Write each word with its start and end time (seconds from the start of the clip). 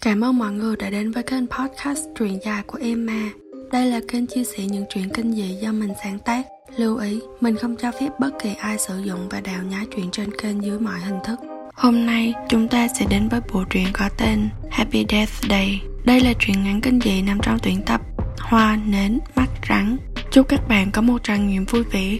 Cảm 0.00 0.24
ơn 0.24 0.38
mọi 0.38 0.52
người 0.52 0.76
đã 0.76 0.90
đến 0.90 1.10
với 1.10 1.22
kênh 1.22 1.46
podcast 1.46 2.04
truyện 2.18 2.38
dài 2.44 2.62
của 2.66 2.78
Emma. 2.82 3.30
Đây 3.72 3.86
là 3.86 4.00
kênh 4.08 4.26
chia 4.26 4.44
sẻ 4.44 4.64
những 4.64 4.84
chuyện 4.94 5.08
kinh 5.14 5.32
dị 5.32 5.54
do 5.62 5.72
mình 5.72 5.92
sáng 6.04 6.18
tác. 6.18 6.46
Lưu 6.76 6.96
ý, 6.96 7.20
mình 7.40 7.56
không 7.56 7.76
cho 7.76 7.90
phép 8.00 8.08
bất 8.20 8.30
kỳ 8.42 8.54
ai 8.54 8.78
sử 8.78 8.98
dụng 8.98 9.28
và 9.28 9.40
đào 9.40 9.62
nhái 9.62 9.86
chuyện 9.96 10.10
trên 10.10 10.30
kênh 10.36 10.64
dưới 10.64 10.78
mọi 10.78 11.00
hình 11.00 11.18
thức. 11.24 11.40
Hôm 11.74 12.06
nay, 12.06 12.34
chúng 12.48 12.68
ta 12.68 12.88
sẽ 12.88 13.06
đến 13.10 13.28
với 13.28 13.40
bộ 13.52 13.64
truyện 13.70 13.86
có 13.92 14.08
tên 14.18 14.48
Happy 14.70 15.04
Death 15.08 15.32
Day. 15.50 15.80
Đây 16.04 16.20
là 16.20 16.32
truyện 16.38 16.64
ngắn 16.64 16.80
kinh 16.80 17.00
dị 17.00 17.22
nằm 17.22 17.38
trong 17.42 17.58
tuyển 17.62 17.82
tập 17.86 18.00
Hoa, 18.38 18.78
Nến, 18.86 19.18
Mắt, 19.34 19.48
Rắn. 19.68 19.96
Chúc 20.30 20.48
các 20.48 20.68
bạn 20.68 20.90
có 20.90 21.02
một 21.02 21.24
trải 21.24 21.38
nghiệm 21.38 21.64
vui 21.64 21.82
vẻ. 21.82 22.16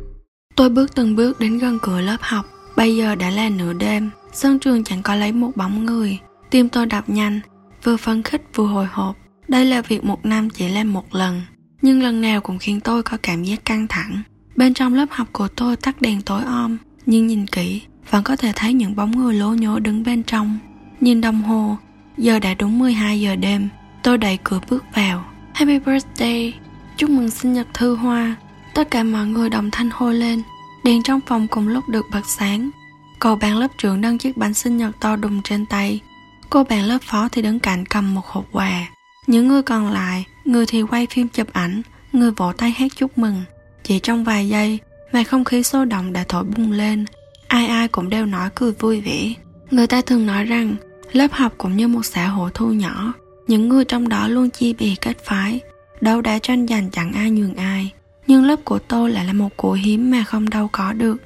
Tôi 0.57 0.69
bước 0.69 0.95
từng 0.95 1.17
bước 1.17 1.41
đến 1.41 1.59
gần 1.59 1.79
cửa 1.83 2.01
lớp 2.01 2.19
học. 2.21 2.47
Bây 2.77 2.97
giờ 2.97 3.15
đã 3.15 3.31
là 3.31 3.49
nửa 3.49 3.73
đêm, 3.73 4.11
sân 4.33 4.59
trường 4.59 4.85
chẳng 4.85 5.03
có 5.03 5.15
lấy 5.15 5.33
một 5.33 5.51
bóng 5.57 5.87
người. 5.87 6.19
Tim 6.51 6.69
tôi 6.69 6.87
đập 6.87 7.05
nhanh, 7.07 7.41
vừa 7.85 7.97
phấn 7.97 8.23
khích 8.23 8.43
vừa 8.55 8.67
hồi 8.67 8.87
hộp. 8.93 9.17
Đây 9.49 9.65
là 9.65 9.83
việc 9.83 10.05
một 10.05 10.27
năm 10.27 10.51
chỉ 10.51 10.69
làm 10.69 10.93
một 10.93 11.15
lần, 11.15 11.43
nhưng 11.83 12.02
lần 12.02 12.21
nào 12.21 12.41
cũng 12.41 12.59
khiến 12.59 12.80
tôi 12.80 13.02
có 13.02 13.16
cảm 13.23 13.45
giác 13.45 13.65
căng 13.65 13.87
thẳng. 13.88 14.23
Bên 14.57 14.75
trong 14.75 14.95
lớp 14.95 15.07
học 15.11 15.29
của 15.33 15.48
tôi 15.48 15.77
tắt 15.77 16.01
đèn 16.01 16.23
tối 16.23 16.43
om, 16.45 16.77
nhưng 17.07 17.27
nhìn 17.27 17.47
kỹ, 17.47 17.83
vẫn 18.11 18.24
có 18.24 18.37
thể 18.37 18.52
thấy 18.57 18.73
những 18.73 18.97
bóng 18.97 19.11
người 19.11 19.35
lố 19.35 19.55
nhố 19.55 19.79
đứng 19.79 20.02
bên 20.02 20.23
trong. 20.23 20.59
Nhìn 21.01 21.21
đồng 21.21 21.43
hồ, 21.43 21.77
giờ 22.19 22.38
đã 22.38 22.55
đúng 22.55 22.79
12 22.79 23.21
giờ 23.21 23.37
đêm, 23.37 23.69
tôi 24.02 24.19
đẩy 24.19 24.38
cửa 24.45 24.60
bước 24.71 24.85
vào. 24.95 25.24
Happy 25.55 25.79
birthday, 25.79 26.55
chúc 26.97 27.10
mừng 27.10 27.30
sinh 27.30 27.52
nhật 27.52 27.66
Thư 27.74 27.95
Hoa. 27.95 28.37
Tất 28.74 28.91
cả 28.91 29.02
mọi 29.02 29.27
người 29.27 29.51
đồng 29.51 29.71
thanh 29.71 29.91
hô 29.93 30.10
lên, 30.10 30.43
đèn 30.85 31.02
trong 31.02 31.21
phòng 31.27 31.47
cùng 31.51 31.69
lúc 31.69 31.88
được 31.88 32.07
bật 32.12 32.27
sáng. 32.27 32.71
Cậu 33.19 33.37
bạn 33.37 33.59
lớp 33.59 33.69
trưởng 33.79 34.01
nâng 34.01 34.19
chiếc 34.19 34.37
bánh 34.37 34.55
sinh 34.55 34.77
nhật 34.77 35.01
to 35.01 35.16
đùng 35.16 35.43
trên 35.43 35.66
tay, 35.66 36.01
Cô 36.50 36.64
bạn 36.64 36.84
lớp 36.84 36.98
phó 37.02 37.28
thì 37.32 37.42
đứng 37.42 37.60
cạnh 37.60 37.86
cầm 37.86 38.14
một 38.14 38.27
hộp 38.27 38.45
quà. 38.52 38.88
Những 39.27 39.48
người 39.48 39.62
còn 39.62 39.92
lại, 39.92 40.27
người 40.45 40.66
thì 40.66 40.82
quay 40.82 41.06
phim 41.10 41.28
chụp 41.28 41.52
ảnh, 41.52 41.82
người 42.12 42.30
vỗ 42.30 42.52
tay 42.52 42.70
hát 42.70 42.92
chúc 42.96 43.18
mừng. 43.18 43.42
Chỉ 43.84 43.98
trong 43.98 44.24
vài 44.24 44.48
giây 44.48 44.79
mà 45.12 45.24
không 45.24 45.45
khí 45.45 45.62
sôi 45.62 45.87
động 45.87 46.12
đã 46.12 46.24
thổi 46.29 46.45
bùng 46.45 46.73
lên. 46.73 47.04
Ai 47.48 47.66
ai 47.66 47.88
cũng 47.88 48.10
đều 48.10 48.26
nói 48.26 48.48
cười 48.54 48.73
vui 48.73 49.01
vẻ. 49.01 49.34
Người 49.70 49.87
ta 49.87 50.01
thường 50.01 50.26
nói 50.26 50.45
rằng 50.45 50.74
lớp 51.12 51.32
học 51.32 51.54
cũng 51.59 51.76
như 51.76 51.88
một 51.88 52.07
xã 52.07 52.29
hội 52.29 52.51
thu 52.54 52.73
nhỏ. 52.73 53.12
Những 53.46 53.68
người 53.68 53.85
trong 53.85 54.09
đó 54.09 54.29
luôn 54.29 54.51
chia 54.51 54.73
bè 54.73 54.95
kết 55.01 55.24
phái, 55.24 55.60
đâu 56.01 56.20
đã 56.20 56.38
tranh 56.38 56.66
giành 56.66 56.90
chẳng 56.90 57.12
ai 57.12 57.30
nhường 57.30 57.54
ai. 57.54 57.92
Nhưng 58.26 58.45
lớp 58.45 58.64
của 58.64 58.79
tôi 58.79 59.10
lại 59.10 59.24
là 59.24 59.32
một 59.32 59.57
của 59.57 59.73
hiếm 59.73 60.10
mà 60.10 60.24
không 60.24 60.51
đâu 60.51 60.68
có 60.73 60.92
được. 60.92 61.16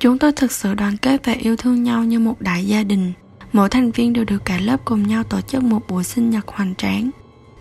Chúng 0.00 0.18
tôi 0.18 0.32
thực 0.32 0.52
sự 0.52 0.74
đoàn 0.74 0.96
kết 0.96 1.20
và 1.24 1.32
yêu 1.32 1.56
thương 1.56 1.82
nhau 1.82 2.04
như 2.04 2.18
một 2.18 2.40
đại 2.40 2.64
gia 2.64 2.82
đình 2.82 3.12
mỗi 3.54 3.68
thành 3.68 3.90
viên 3.90 4.12
đều 4.12 4.24
được 4.24 4.44
cả 4.44 4.58
lớp 4.60 4.84
cùng 4.84 5.08
nhau 5.08 5.22
tổ 5.22 5.40
chức 5.40 5.62
một 5.62 5.88
buổi 5.88 6.04
sinh 6.04 6.30
nhật 6.30 6.48
hoành 6.48 6.74
tráng. 6.74 7.10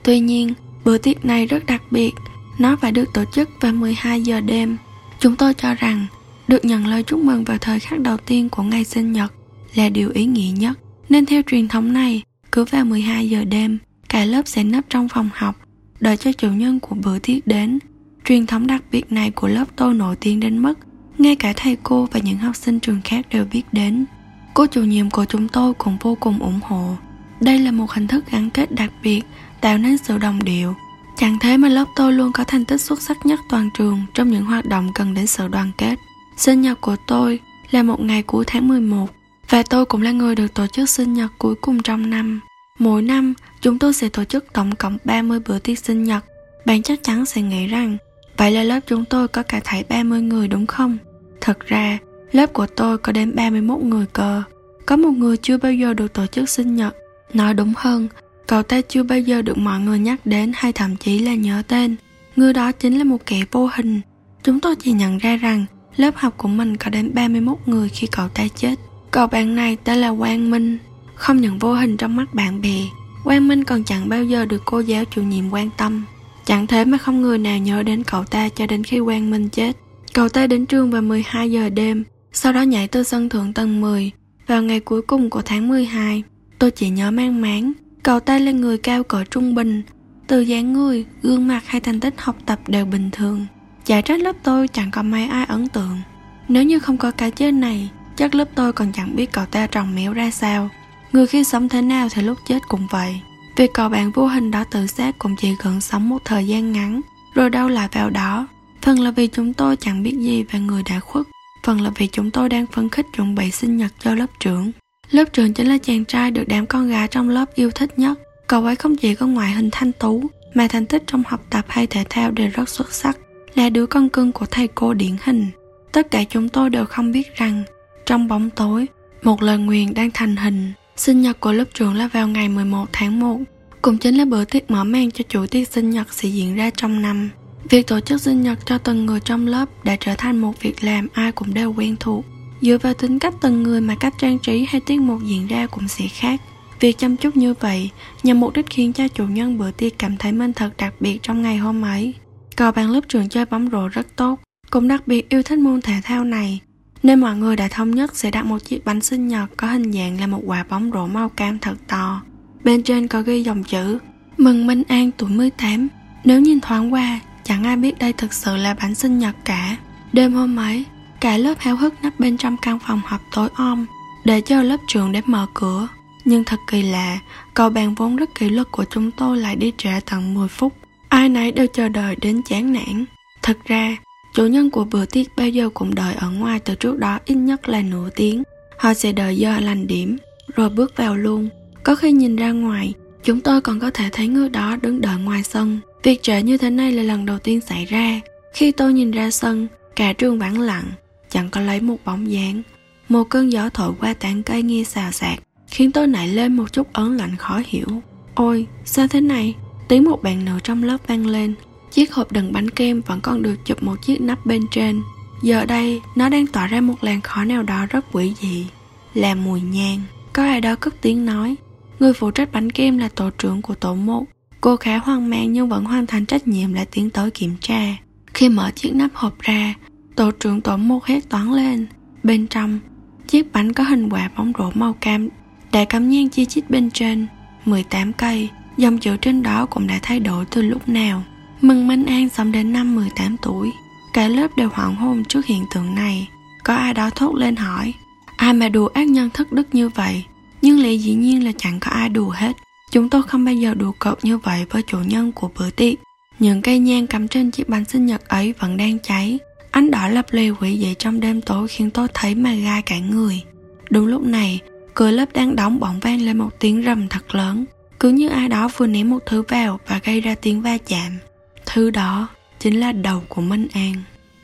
Tuy 0.04 0.20
nhiên, 0.20 0.54
bữa 0.84 0.98
tiệc 0.98 1.26
này 1.26 1.46
rất 1.46 1.66
đặc 1.66 1.82
biệt, 1.92 2.14
nó 2.60 2.76
phải 2.76 2.92
được 2.92 3.14
tổ 3.14 3.24
chức 3.34 3.50
vào 3.62 3.74
12 3.74 4.22
giờ 4.22 4.42
đêm. 4.42 4.78
Chúng 5.20 5.36
tôi 5.36 5.54
cho 5.54 5.74
rằng, 5.74 6.06
được 6.48 6.66
nhận 6.66 6.88
lời 6.88 7.04
chúc 7.04 7.20
mừng 7.20 7.44
vào 7.44 7.58
thời 7.58 7.80
khắc 7.80 8.00
đầu 8.00 8.18
tiên 8.18 8.50
của 8.50 8.64
ngày 8.64 8.84
sinh 8.84 9.12
nhật 9.12 9.34
là 9.76 9.90
điều 9.90 10.12
ý 10.14 10.26
nghĩa 10.26 10.52
nhất. 10.58 10.80
Nên 11.10 11.26
theo 11.26 11.42
truyền 11.48 11.68
thống 11.68 11.94
này, 11.94 12.24
cứ 12.52 12.66
vào 12.66 12.86
12 12.86 13.30
giờ 13.30 13.44
đêm, 13.44 13.78
cả 14.10 14.26
lớp 14.26 14.42
sẽ 14.46 14.64
nấp 14.64 14.84
trong 14.90 15.10
phòng 15.10 15.30
học, 15.34 15.56
đợi 16.00 16.18
cho 16.18 16.32
chủ 16.32 16.52
nhân 16.52 16.80
của 16.80 16.96
bữa 16.96 17.20
tiệc 17.20 17.48
đến. 17.48 17.80
Truyền 18.26 18.46
thống 18.46 18.68
đặc 18.68 18.84
biệt 18.92 19.12
này 19.12 19.32
của 19.32 19.48
lớp 19.48 19.66
tôi 19.76 19.94
nổi 19.94 20.16
tiếng 20.16 20.40
đến 20.40 20.60
mức 20.60 20.80
ngay 21.18 21.36
cả 21.36 21.54
thầy 21.56 21.78
cô 21.84 22.08
và 22.12 22.20
những 22.24 22.38
học 22.38 22.56
sinh 22.56 22.80
trường 22.80 23.02
khác 23.04 23.26
đều 23.32 23.46
biết 23.52 23.64
đến. 23.72 24.06
Cô 24.54 24.66
chủ 24.66 24.82
nhiệm 24.82 25.10
của 25.10 25.26
chúng 25.26 25.48
tôi 25.48 25.74
cũng 25.74 25.98
vô 26.02 26.18
cùng 26.20 26.40
ủng 26.40 26.60
hộ. 26.64 26.96
Đây 27.42 27.60
là 27.60 27.72
một 27.72 27.92
hình 27.92 28.08
thức 28.08 28.26
gắn 28.32 28.50
kết 28.50 28.72
đặc 28.72 28.92
biệt, 29.04 29.22
tạo 29.62 29.78
nên 29.78 29.98
sự 29.98 30.18
đồng 30.18 30.44
điệu. 30.44 30.76
Chẳng 31.18 31.38
thế 31.42 31.58
mà 31.58 31.70
lớp 31.70 31.86
tôi 31.96 32.14
luôn 32.14 32.32
có 32.34 32.44
thành 32.44 32.66
tích 32.66 32.82
xuất 32.82 33.02
sắc 33.02 33.26
nhất 33.26 33.40
toàn 33.50 33.70
trường 33.78 34.02
trong 34.14 34.32
những 34.32 34.46
hoạt 34.46 34.66
động 34.66 34.92
cần 34.96 35.14
đến 35.14 35.28
sự 35.28 35.48
đoàn 35.48 35.72
kết. 35.78 35.96
Sinh 36.38 36.62
nhật 36.62 36.82
của 36.82 36.96
tôi 37.08 37.40
là 37.72 37.84
một 37.84 38.00
ngày 38.00 38.24
cuối 38.24 38.44
tháng 38.48 38.68
11 38.68 39.08
và 39.50 39.64
tôi 39.64 39.86
cũng 39.86 40.02
là 40.02 40.12
người 40.12 40.36
được 40.36 40.54
tổ 40.54 40.68
chức 40.68 40.90
sinh 40.90 41.14
nhật 41.14 41.32
cuối 41.38 41.56
cùng 41.56 41.82
trong 41.84 42.10
năm. 42.10 42.42
Mỗi 42.80 43.02
năm, 43.02 43.34
chúng 43.62 43.80
tôi 43.80 43.94
sẽ 43.94 44.10
tổ 44.10 44.24
chức 44.24 44.46
tổng 44.54 44.76
cộng 44.76 44.98
30 45.06 45.40
bữa 45.48 45.60
tiệc 45.60 45.80
sinh 45.80 46.04
nhật. 46.04 46.26
Bạn 46.66 46.82
chắc 46.82 47.04
chắn 47.04 47.26
sẽ 47.26 47.42
nghĩ 47.42 47.68
rằng, 47.68 47.98
vậy 48.38 48.52
là 48.52 48.64
lớp 48.64 48.80
chúng 48.88 49.06
tôi 49.06 49.28
có 49.28 49.44
cả 49.44 49.62
thảy 49.64 49.84
30 49.90 50.22
người 50.22 50.48
đúng 50.48 50.68
không? 50.68 50.98
Thật 51.42 51.60
ra, 51.68 51.98
Lớp 52.34 52.54
của 52.54 52.66
tôi 52.66 52.98
có 52.98 53.12
đến 53.12 53.36
31 53.36 53.82
người 53.82 54.06
cơ. 54.14 54.44
Có 54.86 54.98
một 54.98 55.12
người 55.12 55.38
chưa 55.38 55.58
bao 55.58 55.74
giờ 55.74 55.94
được 55.94 56.14
tổ 56.14 56.26
chức 56.26 56.50
sinh 56.50 56.76
nhật. 56.76 56.96
Nói 57.34 57.54
đúng 57.54 57.74
hơn, 57.78 58.08
cậu 58.48 58.64
ta 58.64 58.82
chưa 58.82 59.04
bao 59.04 59.20
giờ 59.20 59.42
được 59.42 59.58
mọi 59.58 59.80
người 59.80 60.00
nhắc 60.00 60.26
đến 60.26 60.52
hay 60.56 60.74
thậm 60.74 60.96
chí 60.96 61.20
là 61.20 61.36
nhớ 61.36 61.64
tên. 61.68 61.96
Người 62.36 62.54
đó 62.54 62.72
chính 62.72 62.98
là 62.98 63.04
một 63.04 63.18
kẻ 63.26 63.44
vô 63.52 63.70
hình. 63.76 64.02
Chúng 64.44 64.60
tôi 64.60 64.76
chỉ 64.76 64.92
nhận 64.92 65.18
ra 65.18 65.36
rằng 65.36 65.66
lớp 65.96 66.16
học 66.16 66.34
của 66.38 66.48
mình 66.48 66.78
có 66.78 66.90
đến 66.90 67.12
31 67.14 67.58
người 67.66 67.90
khi 67.90 68.08
cậu 68.08 68.28
ta 68.28 68.44
chết. 68.56 68.76
Cậu 69.12 69.28
bạn 69.28 69.56
này 69.56 69.78
tên 69.84 69.98
là 69.98 70.14
Quang 70.20 70.52
Minh. 70.52 70.78
Không 71.16 71.42
những 71.42 71.60
vô 71.60 71.74
hình 71.74 71.98
trong 71.98 72.16
mắt 72.16 72.34
bạn 72.34 72.62
bè, 72.62 72.78
Quang 73.24 73.48
Minh 73.48 73.64
còn 73.64 73.84
chẳng 73.84 74.10
bao 74.10 74.24
giờ 74.24 74.46
được 74.46 74.62
cô 74.66 74.80
giáo 74.80 75.04
chủ 75.06 75.22
nhiệm 75.22 75.50
quan 75.50 75.70
tâm. 75.78 76.04
Chẳng 76.46 76.68
thế 76.68 76.86
mà 76.86 76.98
không 76.98 77.22
người 77.22 77.38
nào 77.38 77.58
nhớ 77.58 77.84
đến 77.84 78.04
cậu 78.04 78.24
ta 78.24 78.50
cho 78.50 78.68
đến 78.68 78.84
khi 78.84 79.00
Quang 79.00 79.32
Minh 79.32 79.50
chết. 79.50 79.78
Cậu 80.14 80.30
ta 80.30 80.48
đến 80.48 80.66
trường 80.66 80.92
vào 80.92 81.02
12 81.02 81.52
giờ 81.52 81.70
đêm, 81.70 82.04
sau 82.34 82.54
đó 82.54 82.62
nhảy 82.62 82.88
từ 82.88 83.04
sân 83.04 83.30
thượng 83.30 83.54
tầng 83.54 83.82
10 83.82 84.12
Vào 84.48 84.64
ngày 84.64 84.80
cuối 84.80 85.02
cùng 85.02 85.30
của 85.30 85.42
tháng 85.42 85.68
12 85.68 86.24
Tôi 86.60 86.72
chỉ 86.72 86.90
nhớ 86.90 87.12
mang 87.12 87.42
máng 87.42 87.74
cầu 88.04 88.20
tay 88.20 88.40
lên 88.40 88.62
người 88.62 88.78
cao 88.78 89.04
cỡ 89.04 89.24
trung 89.24 89.56
bình. 89.56 89.82
Từ 90.28 90.42
dáng 90.42 90.74
người, 90.74 91.06
gương 91.22 91.48
mặt 91.48 91.64
hay 91.66 91.82
thành 91.82 92.00
tích 92.00 92.14
học 92.18 92.36
tập 92.46 92.60
đều 92.68 92.86
bình 92.86 93.10
thường. 93.12 93.46
Giải 93.86 94.02
trách 94.02 94.22
lớp 94.22 94.36
tôi 94.44 94.68
chẳng 94.68 94.92
có 94.92 95.04
mấy 95.04 95.26
ai 95.26 95.46
ấn 95.46 95.68
tượng. 95.68 96.02
Nếu 96.48 96.64
như 96.64 96.80
không 96.80 96.98
có 96.98 97.12
cái 97.12 97.32
chết 97.32 97.52
này 97.52 97.90
Chắc 98.16 98.36
lớp 98.36 98.48
tôi 98.56 98.74
còn 98.74 98.92
chẳng 98.94 99.16
biết 99.16 99.32
cậu 99.32 99.46
ta 99.46 99.68
tròn 99.68 99.96
méo 99.96 100.14
ra 100.14 100.32
sao. 100.32 100.70
Người 101.12 101.28
khi 101.28 101.44
sống 101.44 101.70
thế 101.70 101.82
nào 101.82 102.08
thì 102.12 102.22
lúc 102.22 102.38
chết 102.48 102.60
cũng 102.68 102.88
vậy. 102.92 103.20
Vì 103.58 103.68
cậu 103.74 103.90
bạn 103.90 104.12
vô 104.12 104.28
hình 104.28 104.52
đó 104.52 104.64
tự 104.72 104.88
sát 104.88 105.20
cũng 105.20 105.36
chỉ 105.36 105.56
gần 105.64 105.82
sống 105.82 106.10
một 106.10 106.22
thời 106.26 106.48
gian 106.48 106.72
ngắn 106.72 107.02
Rồi 107.34 107.50
đâu 107.50 107.70
lại 107.70 107.88
vào 107.92 108.10
đó. 108.10 108.48
Phần 108.82 109.00
là 109.00 109.12
vì 109.12 109.28
chúng 109.28 109.54
tôi 109.54 109.76
chẳng 109.76 110.04
biết 110.04 110.16
gì 110.20 110.44
về 110.44 110.60
người 110.60 110.84
đã 110.90 111.00
khuất 111.00 111.26
phần 111.64 111.82
là 111.82 111.92
vì 111.98 112.08
chúng 112.08 112.32
tôi 112.32 112.50
đang 112.50 112.68
phấn 112.68 112.90
khích 112.90 113.06
chuẩn 113.16 113.36
bị 113.36 113.52
sinh 113.52 113.78
nhật 113.78 113.92
cho 114.00 114.16
lớp 114.16 114.28
trưởng. 114.40 114.72
Lớp 115.12 115.26
trưởng 115.34 115.54
chính 115.54 115.68
là 115.68 115.78
chàng 115.78 116.06
trai 116.06 116.32
được 116.32 116.44
đám 116.48 116.66
con 116.66 116.90
gái 116.90 117.08
trong 117.08 117.30
lớp 117.30 117.56
yêu 117.56 117.72
thích 117.72 118.00
nhất. 118.00 118.20
Cậu 118.48 118.66
ấy 118.66 118.76
không 118.76 118.96
chỉ 118.96 119.16
có 119.16 119.28
ngoại 119.28 119.52
hình 119.52 119.70
thanh 119.72 119.92
tú, 119.92 120.24
mà 120.54 120.68
thành 120.68 120.86
tích 120.86 121.04
trong 121.08 121.24
học 121.28 121.46
tập 121.50 121.66
hay 121.68 121.88
thể 121.88 122.04
thao 122.10 122.32
đều 122.32 122.50
rất 122.54 122.70
xuất 122.70 122.94
sắc, 122.94 123.18
là 123.56 123.70
đứa 123.70 123.86
con 123.86 124.10
cưng 124.10 124.32
của 124.32 124.46
thầy 124.46 124.68
cô 124.68 124.94
điển 124.94 125.16
hình. 125.24 125.48
Tất 125.92 126.12
cả 126.12 126.24
chúng 126.30 126.50
tôi 126.50 126.70
đều 126.70 126.86
không 126.86 127.12
biết 127.12 127.36
rằng, 127.36 127.64
trong 128.06 128.28
bóng 128.28 128.50
tối, 128.50 128.88
một 129.24 129.42
lời 129.44 129.58
nguyền 129.58 129.94
đang 129.94 130.12
thành 130.12 130.36
hình. 130.36 130.72
Sinh 130.96 131.22
nhật 131.22 131.40
của 131.40 131.52
lớp 131.52 131.66
trưởng 131.74 131.94
là 131.94 132.08
vào 132.08 132.28
ngày 132.28 132.50
11 132.50 132.86
tháng 132.92 133.20
1, 133.20 133.40
cũng 133.82 133.98
chính 133.98 134.16
là 134.16 134.26
bữa 134.26 134.46
tiệc 134.46 134.72
mở 134.72 134.84
màn 134.84 135.12
cho 135.12 135.24
chuỗi 135.30 135.48
tiệc 135.48 135.68
sinh 135.68 135.90
nhật 135.90 136.14
sẽ 136.14 136.30
diễn 136.30 136.56
ra 136.56 136.70
trong 136.70 137.02
năm. 137.02 137.30
Việc 137.70 137.88
tổ 137.88 138.00
chức 138.00 138.22
sinh 138.22 138.42
nhật 138.42 138.60
cho 138.66 138.78
từng 138.78 139.06
người 139.06 139.20
trong 139.20 139.48
lớp 139.48 139.66
đã 139.84 139.96
trở 140.00 140.16
thành 140.18 140.40
một 140.40 140.62
việc 140.62 140.84
làm 140.84 141.08
ai 141.14 141.32
cũng 141.32 141.54
đều 141.54 141.74
quen 141.74 141.96
thuộc. 142.00 142.26
Dựa 142.62 142.78
vào 142.78 142.94
tính 142.94 143.20
cách 143.20 143.34
từng 143.42 143.64
người 143.64 143.82
mà 143.82 143.96
cách 143.96 144.14
trang 144.20 144.40
trí 144.40 144.66
hay 144.70 144.82
tiết 144.82 145.00
mục 145.00 145.20
diễn 145.24 145.48
ra 145.48 145.68
cũng 145.68 145.88
sẽ 145.88 146.08
khác. 146.08 146.42
Việc 146.80 146.98
chăm 146.98 147.18
chút 147.18 147.38
như 147.38 147.54
vậy 147.60 147.90
nhằm 148.24 148.40
mục 148.40 148.54
đích 148.54 148.66
khiến 148.70 148.94
cho 148.94 149.08
chủ 149.08 149.28
nhân 149.28 149.58
bữa 149.58 149.72
tiệc 149.72 150.00
cảm 150.00 150.18
thấy 150.18 150.32
mình 150.32 150.54
thật 150.54 150.70
đặc 150.78 150.94
biệt 151.00 151.20
trong 151.24 151.42
ngày 151.42 151.58
hôm 151.58 151.82
ấy. 151.82 152.14
Cậu 152.56 152.72
bạn 152.72 152.90
lớp 152.90 153.02
trường 153.08 153.30
chơi 153.30 153.46
bóng 153.46 153.70
rổ 153.72 153.88
rất 153.88 154.08
tốt, 154.16 154.40
cũng 154.70 154.88
đặc 154.88 155.08
biệt 155.08 155.30
yêu 155.30 155.44
thích 155.44 155.60
môn 155.60 155.82
thể 155.82 155.94
thao 156.04 156.24
này, 156.24 156.60
nên 157.04 157.20
mọi 157.20 157.36
người 157.36 157.56
đã 157.56 157.68
thống 157.68 157.92
nhất 157.92 158.16
sẽ 158.16 158.32
đặt 158.32 158.46
một 158.46 158.60
chiếc 158.60 158.86
bánh 158.86 159.02
sinh 159.02 159.28
nhật 159.28 159.50
có 159.58 159.68
hình 159.68 159.92
dạng 159.92 160.20
là 160.20 160.28
một 160.28 160.42
quả 160.46 160.66
bóng 160.70 160.92
rổ 160.94 161.08
màu 161.08 161.30
cam 161.30 161.60
thật 161.60 161.76
to. 161.88 162.22
Bên 162.64 162.84
trên 162.84 163.08
có 163.08 163.22
ghi 163.22 163.44
dòng 163.44 163.64
chữ 163.64 164.00
Mừng 164.38 164.68
Minh 164.68 164.84
An 164.88 165.12
tuổi 165.18 165.30
18 165.30 165.88
Nếu 166.24 166.42
nhìn 166.42 166.62
thoáng 166.62 166.94
qua 166.94 167.20
Chẳng 167.44 167.64
ai 167.64 167.78
biết 167.78 168.00
đây 168.00 168.14
thực 168.14 168.34
sự 168.34 168.56
là 168.56 168.74
bản 168.74 168.96
sinh 168.96 169.20
nhật 169.20 169.36
cả. 169.46 169.78
Đêm 170.14 170.34
hôm 170.34 170.56
ấy, 170.56 170.86
Cả 171.20 171.38
lớp 171.38 171.54
háo 171.60 171.76
hức 171.76 171.94
nấp 172.04 172.20
bên 172.20 172.38
trong 172.38 172.58
căn 172.62 172.80
phòng 172.80 173.02
học 173.06 173.22
tối 173.36 173.50
om, 173.56 173.86
Để 174.26 174.42
cho 174.42 174.62
lớp 174.62 174.78
trường 174.88 175.12
đến 175.12 175.24
mở 175.28 175.48
cửa. 175.54 175.88
Nhưng 176.26 176.44
thật 176.44 176.60
kỳ 176.72 176.82
lạ, 176.82 177.20
Cậu 177.54 177.70
bàn 177.70 177.96
vốn 177.96 178.16
rất 178.16 178.30
kỷ 178.36 178.50
luật 178.50 178.68
của 178.72 178.86
chúng 178.90 179.12
tôi 179.12 179.38
lại 179.38 179.56
đi 179.56 179.72
trễ 179.78 180.00
tận 180.12 180.34
10 180.34 180.48
phút. 180.48 180.74
Ai 181.10 181.30
nấy 181.30 181.52
đều 181.52 181.68
chờ 181.74 181.90
đợi 181.90 182.16
đến 182.16 182.42
chán 182.50 182.74
nản. 182.74 183.06
Thật 183.42 183.58
ra, 183.66 183.98
Chủ 184.34 184.46
nhân 184.46 184.70
của 184.70 184.84
bữa 184.84 185.06
tiệc 185.06 185.28
bao 185.38 185.50
giờ 185.50 185.70
cũng 185.74 185.96
đợi 185.96 186.16
ở 186.16 186.30
ngoài 186.30 186.60
từ 186.60 186.76
trước 186.76 186.98
đó 186.98 187.20
ít 187.26 187.36
nhất 187.36 187.70
là 187.70 187.82
nửa 187.82 188.10
tiếng. 188.16 188.44
Họ 188.78 188.94
sẽ 188.94 189.12
đợi 189.12 189.38
giờ 189.38 189.60
lành 189.60 189.88
điểm, 189.88 190.18
Rồi 190.56 190.70
bước 190.70 190.98
vào 190.98 191.16
luôn. 191.16 191.50
Có 191.84 191.96
khi 191.96 192.12
nhìn 192.12 192.36
ra 192.36 192.52
ngoài, 192.52 192.94
Chúng 193.24 193.42
tôi 193.42 193.62
còn 193.62 193.80
có 193.80 193.92
thể 193.94 194.10
thấy 194.12 194.28
người 194.28 194.50
đó 194.50 194.76
đứng 194.82 195.02
đợi 195.02 195.18
ngoài 195.18 195.44
sân. 195.44 195.80
Việc 196.04 196.24
trễ 196.24 196.42
như 196.42 196.58
thế 196.58 196.70
này 196.70 196.92
là 196.92 197.04
lần 197.04 197.26
đầu 197.26 197.40
tiên 197.40 197.62
xảy 197.62 197.86
ra. 197.86 198.22
Khi 198.54 198.72
tôi 198.72 198.94
nhìn 198.94 199.12
ra 199.12 199.32
sân, 199.32 199.68
cả 199.96 200.14
trường 200.14 200.40
vắng 200.40 200.62
lặng, 200.62 200.86
chẳng 201.30 201.50
có 201.50 201.62
lấy 201.62 201.82
một 201.82 201.98
bóng 202.06 202.32
dáng. 202.32 202.62
Một 203.10 203.24
cơn 203.24 203.52
gió 203.52 203.70
thổi 203.70 203.94
qua 204.00 204.14
tán 204.14 204.44
cây 204.44 204.62
nghe 204.62 204.84
xào 204.84 205.12
xạc, 205.12 205.40
khiến 205.68 205.92
tôi 205.92 206.08
nảy 206.08 206.28
lên 206.28 206.56
một 206.56 206.74
chút 206.74 206.94
ớn 206.94 207.18
lạnh 207.18 207.36
khó 207.38 207.62
hiểu. 207.66 207.88
Ôi, 208.36 208.68
sao 208.86 209.08
thế 209.08 209.22
này? 209.22 209.56
Tiếng 209.88 210.04
một 210.04 210.24
bạn 210.24 210.46
nữ 210.46 210.60
trong 210.64 210.84
lớp 210.84 210.98
vang 211.08 211.26
lên. 211.26 211.54
Chiếc 211.92 212.14
hộp 212.14 212.32
đựng 212.32 212.54
bánh 212.54 212.70
kem 212.70 213.02
vẫn 213.02 213.20
còn 213.22 213.42
được 213.42 213.56
chụp 213.66 213.84
một 213.84 213.96
chiếc 214.06 214.22
nắp 214.22 214.46
bên 214.46 214.62
trên. 214.72 215.02
Giờ 215.44 215.66
đây, 215.66 216.02
nó 216.16 216.30
đang 216.30 216.48
tỏa 216.48 216.68
ra 216.68 216.82
một 216.82 217.04
làn 217.04 217.22
khói 217.22 217.46
nào 217.46 217.64
đó 217.64 217.86
rất 217.90 218.06
quỷ 218.12 218.34
dị. 218.42 218.66
Là 219.14 219.36
mùi 219.36 219.62
nhang. 219.62 220.02
Có 220.34 220.44
ai 220.44 220.62
đó 220.62 220.76
cất 220.76 221.02
tiếng 221.02 221.26
nói. 221.26 221.56
Người 222.00 222.14
phụ 222.14 222.32
trách 222.32 222.52
bánh 222.52 222.70
kem 222.70 222.98
là 222.98 223.10
tổ 223.16 223.30
trưởng 223.30 223.62
của 223.62 223.76
tổ 223.76 223.96
một. 223.96 224.24
Cô 224.64 224.78
khá 224.78 224.98
hoang 224.98 225.30
mang 225.30 225.54
nhưng 225.54 225.70
vẫn 225.70 225.86
hoàn 225.86 226.08
thành 226.08 226.26
trách 226.26 226.48
nhiệm 226.48 226.74
là 226.74 226.86
tiến 226.92 227.10
tới 227.10 227.32
kiểm 227.32 227.56
tra. 227.62 227.96
Khi 228.34 228.50
mở 228.50 228.72
chiếc 228.76 228.96
nắp 228.96 229.12
hộp 229.14 229.40
ra, 229.40 229.74
tổ 230.16 230.32
trưởng 230.32 230.62
tổ 230.62 230.78
một 230.78 231.06
hét 231.06 231.30
toán 231.30 231.54
lên. 231.54 231.88
Bên 232.24 232.48
trong, 232.48 232.80
chiếc 233.28 233.54
bánh 233.54 233.74
có 233.74 233.84
hình 233.84 234.10
quả 234.10 234.30
bóng 234.38 234.52
rổ 234.60 234.72
màu 234.74 234.94
cam 234.94 235.30
đã 235.72 235.86
cắm 235.86 236.10
nhang 236.10 236.30
chi 236.30 236.46
chít 236.46 236.70
bên 236.70 236.92
trên 236.92 237.28
18 237.66 238.14
cây 238.14 238.50
dòng 238.78 238.98
chữ 238.98 239.18
trên 239.18 239.44
đó 239.44 239.66
cũng 239.66 239.88
đã 239.88 240.00
thay 240.02 240.20
đổi 240.20 240.46
từ 240.46 240.62
lúc 240.62 240.90
nào 240.90 241.24
mừng 241.62 241.88
minh 241.88 242.06
an 242.06 242.30
sống 242.30 242.52
đến 242.52 242.74
năm 242.74 242.96
18 242.96 243.38
tuổi 243.42 243.72
cả 244.14 244.28
lớp 244.28 244.48
đều 244.58 244.70
hoảng 244.74 244.96
hôn 244.96 245.24
trước 245.24 245.46
hiện 245.46 245.64
tượng 245.76 245.96
này 245.96 246.28
có 246.64 246.76
ai 246.76 246.94
đó 246.94 247.10
thốt 247.10 247.36
lên 247.36 247.56
hỏi 247.56 247.94
ai 248.38 248.54
mà 248.54 248.70
đùa 248.70 248.88
ác 248.88 249.08
nhân 249.08 249.30
thất 249.34 249.52
đức 249.52 249.76
như 249.76 249.90
vậy 249.90 250.24
nhưng 250.62 250.84
lẽ 250.84 250.94
dĩ 250.94 251.14
nhiên 251.14 251.46
là 251.46 251.52
chẳng 251.58 251.80
có 251.80 251.92
ai 251.92 252.10
đùa 252.10 252.30
hết 252.30 252.58
chúng 252.94 253.10
tôi 253.10 253.24
không 253.24 253.46
bao 253.46 253.54
giờ 253.54 253.74
đùa 253.74 253.92
cợt 253.92 254.26
như 254.26 254.38
vậy 254.38 254.66
với 254.70 254.82
chủ 254.88 254.98
nhân 255.00 255.32
của 255.32 255.50
bữa 255.60 255.70
tiệc. 255.70 255.94
Những 256.40 256.62
cây 256.62 256.80
nhang 256.80 257.08
cắm 257.08 257.28
trên 257.28 257.52
chiếc 257.52 257.70
bánh 257.70 257.86
sinh 257.86 258.06
nhật 258.06 258.28
ấy 258.28 258.54
vẫn 258.60 258.78
đang 258.78 259.00
cháy. 259.00 259.40
Ánh 259.72 259.92
đỏ 259.92 260.08
lập 260.08 260.26
lè 260.32 260.50
quỷ 260.50 260.80
dị 260.82 260.96
trong 261.00 261.20
đêm 261.20 261.42
tối 261.42 261.68
khiến 261.68 261.90
tôi 261.90 262.08
thấy 262.14 262.36
mà 262.36 262.54
gai 262.54 262.82
cả 262.82 263.00
người. 263.00 263.42
Đúng 263.90 264.08
lúc 264.08 264.22
này, 264.22 264.60
cửa 264.94 265.12
lớp 265.12 265.26
đang 265.34 265.56
đóng 265.56 265.80
bỗng 265.80 266.00
vang 266.00 266.22
lên 266.22 266.38
một 266.38 266.50
tiếng 266.60 266.84
rầm 266.86 267.08
thật 267.08 267.36
lớn. 267.36 267.66
Cứ 268.00 268.10
như 268.10 268.30
ai 268.30 268.48
đó 268.48 268.70
vừa 268.78 268.88
ném 268.88 269.10
một 269.10 269.20
thứ 269.26 269.44
vào 269.48 269.80
và 269.88 270.00
gây 270.04 270.22
ra 270.22 270.36
tiếng 270.36 270.62
va 270.62 270.78
chạm. 270.78 271.18
Thứ 271.66 271.90
đó 271.90 272.28
chính 272.60 272.80
là 272.80 272.92
đầu 272.92 273.24
của 273.30 273.42
minh 273.42 273.68
an. 273.74 273.94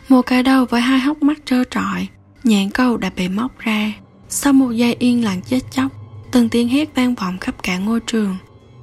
Một 0.09 0.21
cái 0.21 0.43
đầu 0.43 0.65
với 0.65 0.81
hai 0.81 0.99
hốc 0.99 1.23
mắt 1.23 1.39
trơ 1.45 1.63
trọi, 1.69 2.07
nhãn 2.43 2.69
câu 2.69 2.97
đã 2.97 3.11
bị 3.15 3.27
móc 3.27 3.59
ra. 3.59 3.93
Sau 4.29 4.53
một 4.53 4.71
giây 4.71 4.95
yên 4.99 5.23
lặng 5.23 5.41
chết 5.41 5.59
chóc 5.71 5.98
từng 6.31 6.49
tiếng 6.49 6.69
hét 6.69 6.95
vang 6.95 7.15
vọng 7.15 7.37
khắp 7.37 7.55
cả 7.63 7.77
ngôi 7.77 7.99
trường. 7.99 8.37